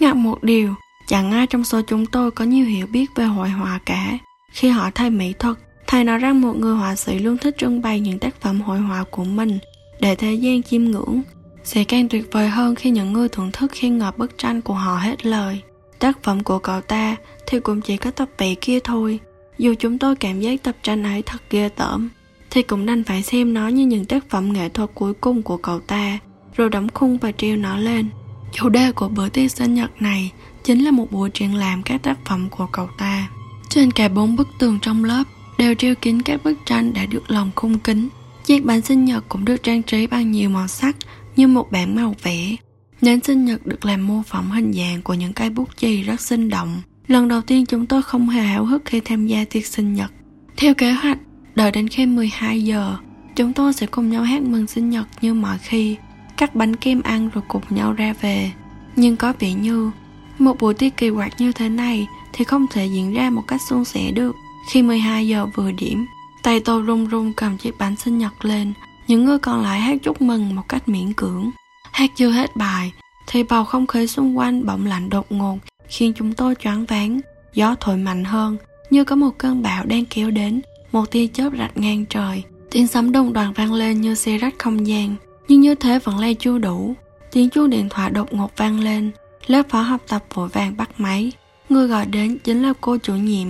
Ngạc 0.00 0.16
một 0.16 0.42
điều, 0.42 0.74
chẳng 1.06 1.32
ai 1.32 1.46
trong 1.46 1.64
số 1.64 1.80
chúng 1.82 2.06
tôi 2.06 2.30
có 2.30 2.44
nhiều 2.44 2.66
hiểu 2.66 2.86
biết 2.86 3.06
về 3.14 3.24
hội 3.24 3.48
họa 3.48 3.78
cả. 3.84 4.18
Khi 4.52 4.68
họ 4.68 4.90
thay 4.94 5.10
mỹ 5.10 5.32
thuật, 5.38 5.56
thầy 5.86 6.04
nói 6.04 6.18
rằng 6.18 6.40
một 6.40 6.56
người 6.56 6.74
họa 6.74 6.96
sĩ 6.96 7.18
luôn 7.18 7.38
thích 7.38 7.54
trưng 7.58 7.82
bày 7.82 8.00
những 8.00 8.18
tác 8.18 8.40
phẩm 8.40 8.60
hội 8.60 8.78
họa 8.78 9.04
của 9.10 9.24
mình 9.24 9.58
để 10.00 10.14
thế 10.14 10.34
gian 10.34 10.62
chiêm 10.62 10.84
ngưỡng. 10.84 11.22
Sẽ 11.64 11.84
càng 11.84 12.08
tuyệt 12.08 12.28
vời 12.32 12.48
hơn 12.48 12.74
khi 12.74 12.90
những 12.90 13.12
người 13.12 13.28
thưởng 13.28 13.50
thức 13.52 13.70
khi 13.74 13.88
ngợi 13.88 14.12
bức 14.16 14.38
tranh 14.38 14.62
của 14.62 14.74
họ 14.74 14.96
hết 14.96 15.26
lời. 15.26 15.62
Tác 15.98 16.22
phẩm 16.22 16.42
của 16.42 16.58
cậu 16.58 16.80
ta 16.80 17.16
thì 17.46 17.60
cũng 17.60 17.80
chỉ 17.80 17.96
có 17.96 18.10
tập 18.10 18.28
vẽ 18.38 18.54
kia 18.54 18.78
thôi. 18.84 19.20
Dù 19.58 19.74
chúng 19.78 19.98
tôi 19.98 20.16
cảm 20.16 20.40
giác 20.40 20.62
tập 20.62 20.76
tranh 20.82 21.02
ấy 21.02 21.22
thật 21.22 21.42
ghê 21.50 21.68
tởm, 21.68 22.08
thì 22.50 22.62
cũng 22.62 22.86
đành 22.86 23.04
phải 23.04 23.22
xem 23.22 23.54
nó 23.54 23.68
như 23.68 23.86
những 23.86 24.04
tác 24.04 24.30
phẩm 24.30 24.52
nghệ 24.52 24.68
thuật 24.68 24.90
cuối 24.94 25.14
cùng 25.14 25.42
của 25.42 25.56
cậu 25.56 25.80
ta, 25.80 26.18
rồi 26.56 26.70
đóng 26.70 26.88
khung 26.94 27.18
và 27.18 27.32
treo 27.32 27.56
nó 27.56 27.76
lên. 27.76 28.08
Chủ 28.52 28.68
đề 28.68 28.92
của 28.92 29.08
bữa 29.08 29.28
tiệc 29.28 29.50
sinh 29.50 29.74
nhật 29.74 30.02
này 30.02 30.32
chính 30.64 30.84
là 30.84 30.90
một 30.90 31.12
buổi 31.12 31.30
triển 31.30 31.54
lãm 31.54 31.82
các 31.82 32.02
tác 32.02 32.18
phẩm 32.24 32.48
của 32.50 32.66
cậu 32.72 32.88
ta. 32.98 33.28
Trên 33.68 33.90
cả 33.90 34.08
bốn 34.08 34.36
bức 34.36 34.48
tường 34.58 34.78
trong 34.82 35.04
lớp 35.04 35.24
đều 35.58 35.74
treo 35.74 35.94
kín 35.94 36.22
các 36.22 36.44
bức 36.44 36.58
tranh 36.66 36.92
đã 36.92 37.06
được 37.06 37.30
lòng 37.30 37.50
khung 37.54 37.78
kính. 37.78 38.08
Chiếc 38.44 38.64
bánh 38.64 38.80
sinh 38.80 39.04
nhật 39.04 39.24
cũng 39.28 39.44
được 39.44 39.62
trang 39.62 39.82
trí 39.82 40.06
bằng 40.06 40.30
nhiều 40.30 40.50
màu 40.50 40.68
sắc 40.68 40.96
như 41.36 41.48
một 41.48 41.72
bảng 41.72 41.94
màu 41.94 42.14
vẽ. 42.22 42.56
Nến 43.02 43.20
sinh 43.20 43.44
nhật 43.44 43.66
được 43.66 43.84
làm 43.84 44.06
mô 44.06 44.22
phỏng 44.22 44.50
hình 44.50 44.72
dạng 44.72 45.02
của 45.02 45.14
những 45.14 45.32
cây 45.32 45.50
bút 45.50 45.76
chì 45.76 46.02
rất 46.02 46.20
sinh 46.20 46.48
động. 46.48 46.82
Lần 47.06 47.28
đầu 47.28 47.40
tiên 47.40 47.66
chúng 47.66 47.86
tôi 47.86 48.02
không 48.02 48.28
hề 48.28 48.42
háo 48.42 48.64
hức 48.64 48.82
khi 48.84 49.00
tham 49.00 49.26
gia 49.26 49.44
tiệc 49.44 49.66
sinh 49.66 49.94
nhật. 49.94 50.12
Theo 50.56 50.74
kế 50.74 50.92
hoạch, 50.92 51.18
đợi 51.54 51.70
đến 51.70 51.88
khi 51.88 52.06
12 52.06 52.64
giờ, 52.64 52.96
chúng 53.36 53.52
tôi 53.52 53.72
sẽ 53.72 53.86
cùng 53.86 54.10
nhau 54.10 54.22
hát 54.22 54.42
mừng 54.42 54.66
sinh 54.66 54.90
nhật 54.90 55.08
như 55.20 55.34
mọi 55.34 55.58
khi, 55.58 55.96
cắt 56.36 56.54
bánh 56.54 56.76
kem 56.76 57.02
ăn 57.02 57.28
rồi 57.34 57.44
cùng 57.48 57.62
nhau 57.70 57.92
ra 57.92 58.14
về. 58.20 58.52
Nhưng 58.96 59.16
có 59.16 59.32
vẻ 59.38 59.52
như, 59.52 59.90
một 60.38 60.58
buổi 60.60 60.74
tiệc 60.74 60.96
kỳ 60.96 61.10
quặc 61.10 61.40
như 61.40 61.52
thế 61.52 61.68
này 61.68 62.06
thì 62.32 62.44
không 62.44 62.66
thể 62.70 62.86
diễn 62.86 63.14
ra 63.14 63.30
một 63.30 63.42
cách 63.48 63.60
suôn 63.68 63.84
sẻ 63.84 64.10
được. 64.10 64.36
Khi 64.70 64.82
12 64.82 65.28
giờ 65.28 65.46
vừa 65.54 65.72
điểm, 65.72 66.06
tay 66.42 66.60
tôi 66.60 66.82
run 66.82 67.06
run 67.06 67.32
cầm 67.36 67.58
chiếc 67.58 67.78
bánh 67.78 67.96
sinh 67.96 68.18
nhật 68.18 68.44
lên, 68.44 68.72
những 69.06 69.24
người 69.24 69.38
còn 69.38 69.62
lại 69.62 69.80
hát 69.80 69.98
chúc 70.02 70.22
mừng 70.22 70.54
một 70.54 70.68
cách 70.68 70.88
miễn 70.88 71.12
cưỡng. 71.12 71.50
Hát 71.92 72.10
chưa 72.16 72.30
hết 72.30 72.56
bài, 72.56 72.92
thì 73.26 73.42
bầu 73.42 73.64
không 73.64 73.86
khí 73.86 74.06
xung 74.06 74.38
quanh 74.38 74.66
bỗng 74.66 74.86
lạnh 74.86 75.10
đột 75.10 75.32
ngột, 75.32 75.58
khiến 75.88 76.12
chúng 76.16 76.32
tôi 76.32 76.54
choáng 76.54 76.84
váng. 76.84 77.20
Gió 77.54 77.74
thổi 77.80 77.96
mạnh 77.96 78.24
hơn, 78.24 78.56
như 78.90 79.04
có 79.04 79.16
một 79.16 79.30
cơn 79.38 79.62
bão 79.62 79.84
đang 79.84 80.04
kéo 80.04 80.30
đến, 80.30 80.60
một 80.92 81.10
tia 81.10 81.26
chớp 81.26 81.50
rạch 81.58 81.76
ngang 81.76 82.04
trời. 82.06 82.42
Tiếng 82.70 82.86
sấm 82.86 83.12
đông 83.12 83.32
đoàn 83.32 83.52
vang 83.52 83.72
lên 83.72 84.00
như 84.00 84.14
xe 84.14 84.38
rách 84.38 84.54
không 84.58 84.86
gian, 84.86 85.14
nhưng 85.48 85.60
như 85.60 85.74
thế 85.74 85.98
vẫn 85.98 86.18
lay 86.18 86.34
chưa 86.34 86.58
đủ. 86.58 86.94
Tiếng 87.32 87.50
chuông 87.50 87.70
điện 87.70 87.88
thoại 87.88 88.10
đột 88.10 88.32
ngột 88.32 88.56
vang 88.56 88.80
lên, 88.80 89.10
lớp 89.46 89.62
phó 89.68 89.80
học 89.80 90.02
tập 90.08 90.24
vội 90.34 90.48
vàng 90.48 90.76
bắt 90.76 90.90
máy. 90.98 91.32
Người 91.68 91.88
gọi 91.88 92.06
đến 92.06 92.38
chính 92.44 92.62
là 92.62 92.72
cô 92.80 92.98
chủ 92.98 93.14
nhiệm. 93.14 93.48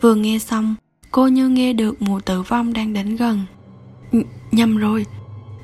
Vừa 0.00 0.14
nghe 0.14 0.38
xong, 0.38 0.74
cô 1.10 1.26
như 1.26 1.48
nghe 1.48 1.72
được 1.72 2.02
mùa 2.02 2.20
tử 2.20 2.42
vong 2.42 2.72
đang 2.72 2.92
đến 2.92 3.16
gần. 3.16 3.40
Nh- 4.12 4.24
nhầm 4.52 4.76
rồi, 4.76 5.06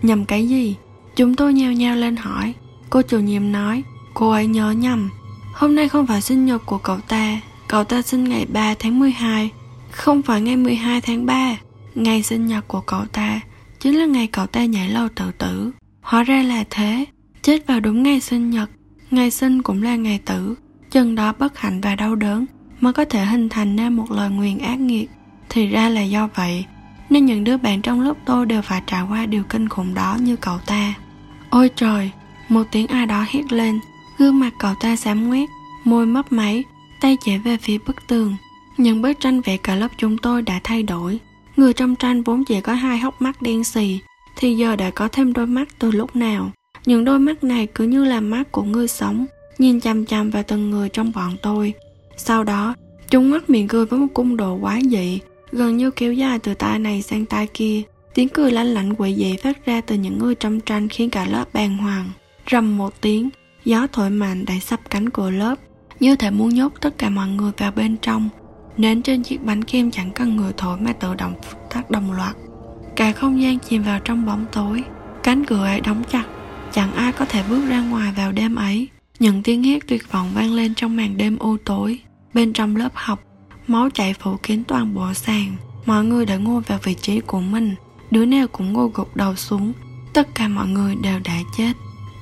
nhầm 0.02 0.24
cái 0.24 0.48
gì? 0.48 0.76
Chúng 1.18 1.34
tôi 1.34 1.54
nheo 1.54 1.72
nheo 1.72 1.96
lên 1.96 2.16
hỏi. 2.16 2.54
Cô 2.90 3.02
chủ 3.02 3.18
nhiệm 3.18 3.52
nói, 3.52 3.82
cô 4.14 4.30
ấy 4.30 4.46
nhớ 4.46 4.70
nhầm. 4.70 5.10
Hôm 5.54 5.74
nay 5.74 5.88
không 5.88 6.06
phải 6.06 6.20
sinh 6.20 6.46
nhật 6.46 6.66
của 6.66 6.78
cậu 6.78 7.00
ta, 7.00 7.40
cậu 7.68 7.84
ta 7.84 8.02
sinh 8.02 8.24
ngày 8.24 8.46
3 8.52 8.74
tháng 8.78 8.98
12, 8.98 9.50
không 9.90 10.22
phải 10.22 10.40
ngày 10.40 10.56
12 10.56 11.00
tháng 11.00 11.26
3. 11.26 11.56
Ngày 11.94 12.22
sinh 12.22 12.46
nhật 12.46 12.68
của 12.68 12.80
cậu 12.80 13.04
ta 13.12 13.40
chính 13.80 13.98
là 13.98 14.06
ngày 14.06 14.26
cậu 14.26 14.46
ta 14.46 14.64
nhảy 14.64 14.88
lầu 14.88 15.08
tự 15.14 15.30
tử. 15.38 15.70
Hóa 16.00 16.22
ra 16.22 16.42
là 16.42 16.64
thế, 16.70 17.04
chết 17.42 17.66
vào 17.66 17.80
đúng 17.80 18.02
ngày 18.02 18.20
sinh 18.20 18.50
nhật, 18.50 18.70
ngày 19.10 19.30
sinh 19.30 19.62
cũng 19.62 19.82
là 19.82 19.96
ngày 19.96 20.20
tử. 20.24 20.54
Chân 20.90 21.14
đó 21.14 21.32
bất 21.38 21.58
hạnh 21.58 21.80
và 21.80 21.94
đau 21.94 22.14
đớn 22.14 22.46
mới 22.80 22.92
có 22.92 23.04
thể 23.04 23.24
hình 23.24 23.48
thành 23.48 23.76
nên 23.76 23.92
một 23.92 24.10
lời 24.10 24.30
nguyền 24.30 24.58
ác 24.58 24.80
nghiệt. 24.80 25.10
Thì 25.48 25.66
ra 25.66 25.88
là 25.88 26.02
do 26.02 26.28
vậy, 26.34 26.64
nên 27.10 27.26
những 27.26 27.44
đứa 27.44 27.56
bạn 27.56 27.82
trong 27.82 28.00
lớp 28.00 28.14
tôi 28.24 28.46
đều 28.46 28.62
phải 28.62 28.82
trải 28.86 29.02
qua 29.10 29.26
điều 29.26 29.42
kinh 29.42 29.68
khủng 29.68 29.94
đó 29.94 30.16
như 30.20 30.36
cậu 30.36 30.58
ta. 30.58 30.94
Ôi 31.50 31.70
trời, 31.76 32.10
một 32.48 32.62
tiếng 32.70 32.86
ai 32.86 33.06
đó 33.06 33.24
hét 33.28 33.52
lên, 33.52 33.80
gương 34.18 34.40
mặt 34.40 34.52
cậu 34.58 34.74
ta 34.80 34.96
xám 34.96 35.28
ngoét, 35.28 35.48
môi 35.84 36.06
mấp 36.06 36.32
máy, 36.32 36.64
tay 37.00 37.16
chỉ 37.24 37.38
về 37.38 37.56
phía 37.56 37.78
bức 37.86 37.96
tường. 38.06 38.36
Những 38.76 39.02
bức 39.02 39.20
tranh 39.20 39.40
vẽ 39.40 39.56
cả 39.56 39.74
lớp 39.74 39.88
chúng 39.96 40.18
tôi 40.18 40.42
đã 40.42 40.60
thay 40.64 40.82
đổi. 40.82 41.18
Người 41.56 41.72
trong 41.72 41.94
tranh 41.94 42.22
vốn 42.22 42.44
chỉ 42.44 42.60
có 42.60 42.72
hai 42.72 42.98
hốc 42.98 43.22
mắt 43.22 43.42
đen 43.42 43.64
xì, 43.64 43.98
thì 44.36 44.56
giờ 44.56 44.76
đã 44.76 44.90
có 44.90 45.08
thêm 45.08 45.32
đôi 45.32 45.46
mắt 45.46 45.68
từ 45.78 45.90
lúc 45.90 46.16
nào. 46.16 46.50
Những 46.86 47.04
đôi 47.04 47.18
mắt 47.18 47.44
này 47.44 47.66
cứ 47.66 47.84
như 47.84 48.04
là 48.04 48.20
mắt 48.20 48.52
của 48.52 48.62
người 48.62 48.88
sống, 48.88 49.26
nhìn 49.58 49.80
chăm 49.80 50.04
chăm 50.04 50.30
vào 50.30 50.42
từng 50.42 50.70
người 50.70 50.88
trong 50.88 51.12
bọn 51.14 51.36
tôi. 51.42 51.72
Sau 52.16 52.44
đó, 52.44 52.74
chúng 53.10 53.30
mắt 53.30 53.50
miệng 53.50 53.68
cười 53.68 53.86
với 53.86 53.98
một 53.98 54.06
cung 54.14 54.36
độ 54.36 54.54
quá 54.54 54.80
dị, 54.90 55.20
gần 55.52 55.76
như 55.76 55.90
kéo 55.90 56.12
dài 56.12 56.38
từ 56.38 56.54
tai 56.54 56.78
này 56.78 57.02
sang 57.02 57.26
tai 57.26 57.46
kia. 57.46 57.82
Tiếng 58.18 58.28
cười 58.28 58.52
lanh 58.52 58.66
lảnh 58.66 58.94
quỷ 58.94 59.14
dị 59.14 59.36
phát 59.36 59.66
ra 59.66 59.80
từ 59.80 59.94
những 59.94 60.18
người 60.18 60.34
trong 60.34 60.60
tranh 60.60 60.88
khiến 60.88 61.10
cả 61.10 61.26
lớp 61.26 61.44
bàng 61.52 61.76
hoàng. 61.76 62.10
Rầm 62.50 62.78
một 62.78 63.00
tiếng, 63.00 63.30
gió 63.64 63.86
thổi 63.92 64.10
mạnh 64.10 64.44
đẩy 64.44 64.60
sắp 64.60 64.80
cánh 64.90 65.10
của 65.10 65.30
lớp, 65.30 65.54
như 66.00 66.16
thể 66.16 66.30
muốn 66.30 66.48
nhốt 66.48 66.72
tất 66.80 66.98
cả 66.98 67.10
mọi 67.10 67.28
người 67.28 67.52
vào 67.58 67.72
bên 67.72 67.96
trong. 67.96 68.28
Nến 68.76 69.02
trên 69.02 69.22
chiếc 69.22 69.44
bánh 69.44 69.64
kem 69.64 69.90
chẳng 69.90 70.10
cần 70.10 70.36
người 70.36 70.52
thổi 70.56 70.78
mà 70.80 70.92
tự 70.92 71.14
động 71.14 71.34
tắt 71.70 71.90
đồng 71.90 72.12
loạt. 72.12 72.36
Cả 72.96 73.12
không 73.12 73.42
gian 73.42 73.58
chìm 73.58 73.82
vào 73.82 74.00
trong 74.04 74.26
bóng 74.26 74.46
tối, 74.52 74.84
cánh 75.22 75.44
cửa 75.44 75.64
ấy 75.64 75.80
đóng 75.80 76.02
chặt, 76.10 76.24
chẳng 76.72 76.92
ai 76.92 77.12
có 77.12 77.24
thể 77.24 77.42
bước 77.50 77.68
ra 77.68 77.80
ngoài 77.80 78.12
vào 78.16 78.32
đêm 78.32 78.54
ấy. 78.54 78.88
Những 79.18 79.42
tiếng 79.42 79.62
hét 79.62 79.78
tuyệt 79.86 80.12
vọng 80.12 80.30
vang 80.34 80.52
lên 80.52 80.74
trong 80.74 80.96
màn 80.96 81.16
đêm 81.16 81.38
u 81.38 81.56
tối. 81.64 81.98
Bên 82.34 82.52
trong 82.52 82.76
lớp 82.76 82.92
học, 82.94 83.22
máu 83.66 83.90
chảy 83.90 84.14
phủ 84.14 84.36
kín 84.42 84.64
toàn 84.64 84.94
bộ 84.94 85.14
sàn. 85.14 85.56
Mọi 85.86 86.04
người 86.04 86.26
đã 86.26 86.36
ngồi 86.36 86.62
vào 86.62 86.78
vị 86.82 86.94
trí 86.94 87.20
của 87.20 87.40
mình, 87.40 87.74
đứa 88.10 88.24
nào 88.24 88.46
cũng 88.52 88.72
ngồi 88.72 88.90
gục 88.94 89.16
đầu 89.16 89.34
xuống 89.36 89.72
tất 90.12 90.28
cả 90.34 90.48
mọi 90.48 90.66
người 90.66 90.94
đều 90.94 91.18
đã 91.24 91.38
chết 91.56 91.72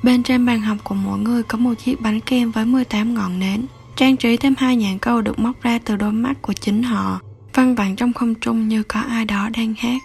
bên 0.03 0.23
trên 0.23 0.47
bàn 0.47 0.61
học 0.61 0.77
của 0.85 0.95
mỗi 0.95 1.19
người 1.19 1.43
có 1.43 1.59
một 1.59 1.75
chiếc 1.75 2.01
bánh 2.01 2.21
kem 2.21 2.51
với 2.51 2.65
18 2.65 3.15
ngọn 3.15 3.39
nến, 3.39 3.67
trang 3.97 4.17
trí 4.17 4.37
thêm 4.37 4.55
hai 4.59 4.77
nhãn 4.77 4.99
câu 4.99 5.21
được 5.21 5.39
móc 5.39 5.63
ra 5.63 5.79
từ 5.85 5.97
đôi 5.97 6.13
mắt 6.13 6.43
của 6.43 6.53
chính 6.53 6.83
họ 6.83 7.21
văng 7.55 7.75
vẳng 7.75 7.97
trong 7.97 8.13
không 8.13 8.35
trung 8.35 8.69
như 8.69 8.83
có 8.83 9.01
ai 9.01 9.25
đó 9.25 9.49
đang 9.57 9.75
hát 9.79 9.99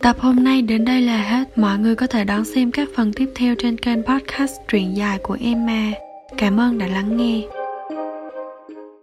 Tập 0.00 0.16
hôm 0.20 0.44
nay 0.44 0.62
đến 0.62 0.84
đây 0.84 1.02
là 1.02 1.22
hết. 1.22 1.58
Mọi 1.58 1.78
người 1.78 1.94
có 1.94 2.06
thể 2.06 2.24
đón 2.24 2.44
xem 2.44 2.70
các 2.70 2.88
phần 2.96 3.12
tiếp 3.12 3.32
theo 3.34 3.54
trên 3.54 3.78
kênh 3.78 4.02
podcast 4.02 4.52
truyện 4.68 4.96
dài 4.96 5.18
của 5.22 5.36
Emma. 5.40 5.90
Cảm 6.36 6.60
ơn 6.60 6.78
đã 6.78 6.86
lắng 6.86 7.16
nghe. 7.16 7.42